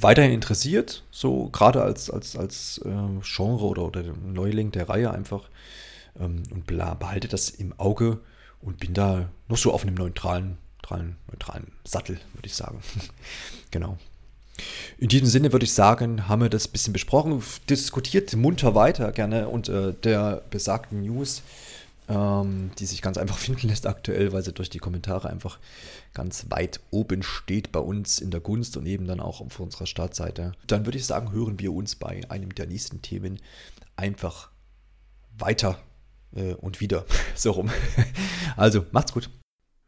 weiterhin 0.00 0.32
interessiert, 0.32 1.02
so 1.10 1.48
gerade 1.48 1.82
als, 1.82 2.08
als, 2.08 2.36
als 2.36 2.78
äh, 2.84 3.20
Genre 3.22 3.66
oder, 3.66 3.84
oder 3.84 4.02
Neuling 4.02 4.70
der 4.70 4.88
Reihe 4.88 5.10
einfach 5.10 5.50
ähm, 6.18 6.44
und 6.50 6.66
behalte 6.66 7.26
das 7.26 7.50
im 7.50 7.78
Auge 7.80 8.20
und 8.60 8.78
bin 8.78 8.94
da 8.94 9.28
noch 9.48 9.58
so 9.58 9.72
auf 9.72 9.82
einem 9.82 9.96
neutralen 9.96 10.58
neutralen, 10.84 11.16
neutralen 11.30 11.72
Sattel, 11.84 12.18
würde 12.34 12.46
ich 12.46 12.54
sagen. 12.54 12.80
genau. 13.70 13.98
In 14.98 15.08
diesem 15.08 15.26
Sinne 15.26 15.52
würde 15.52 15.64
ich 15.64 15.72
sagen, 15.72 16.28
haben 16.28 16.42
wir 16.42 16.48
das 16.48 16.68
ein 16.68 16.72
bisschen 16.72 16.92
besprochen, 16.92 17.42
diskutiert 17.68 18.34
munter 18.36 18.74
weiter 18.74 19.10
gerne 19.10 19.48
unter 19.48 19.92
der 19.92 20.42
besagten 20.50 21.02
News, 21.02 21.42
ähm, 22.08 22.70
die 22.78 22.86
sich 22.86 23.02
ganz 23.02 23.18
einfach 23.18 23.38
finden 23.38 23.68
lässt 23.68 23.86
aktuell, 23.86 24.32
weil 24.32 24.44
sie 24.44 24.52
durch 24.52 24.70
die 24.70 24.78
Kommentare 24.78 25.28
einfach 25.28 25.58
ganz 26.12 26.46
weit 26.50 26.80
oben 26.90 27.22
steht 27.22 27.72
bei 27.72 27.80
uns 27.80 28.20
in 28.20 28.30
der 28.30 28.40
Gunst 28.40 28.76
und 28.76 28.86
eben 28.86 29.06
dann 29.06 29.20
auch 29.20 29.40
auf 29.40 29.58
unserer 29.58 29.86
Startseite. 29.86 30.52
Dann 30.66 30.86
würde 30.86 30.98
ich 30.98 31.06
sagen, 31.06 31.32
hören 31.32 31.58
wir 31.58 31.72
uns 31.72 31.96
bei 31.96 32.20
einem 32.28 32.54
der 32.54 32.66
nächsten 32.66 33.02
Themen 33.02 33.40
einfach 33.96 34.50
weiter 35.36 35.78
äh, 36.36 36.54
und 36.54 36.80
wieder 36.80 37.06
so 37.34 37.52
rum. 37.52 37.70
also 38.56 38.86
macht's 38.92 39.12
gut. 39.12 39.28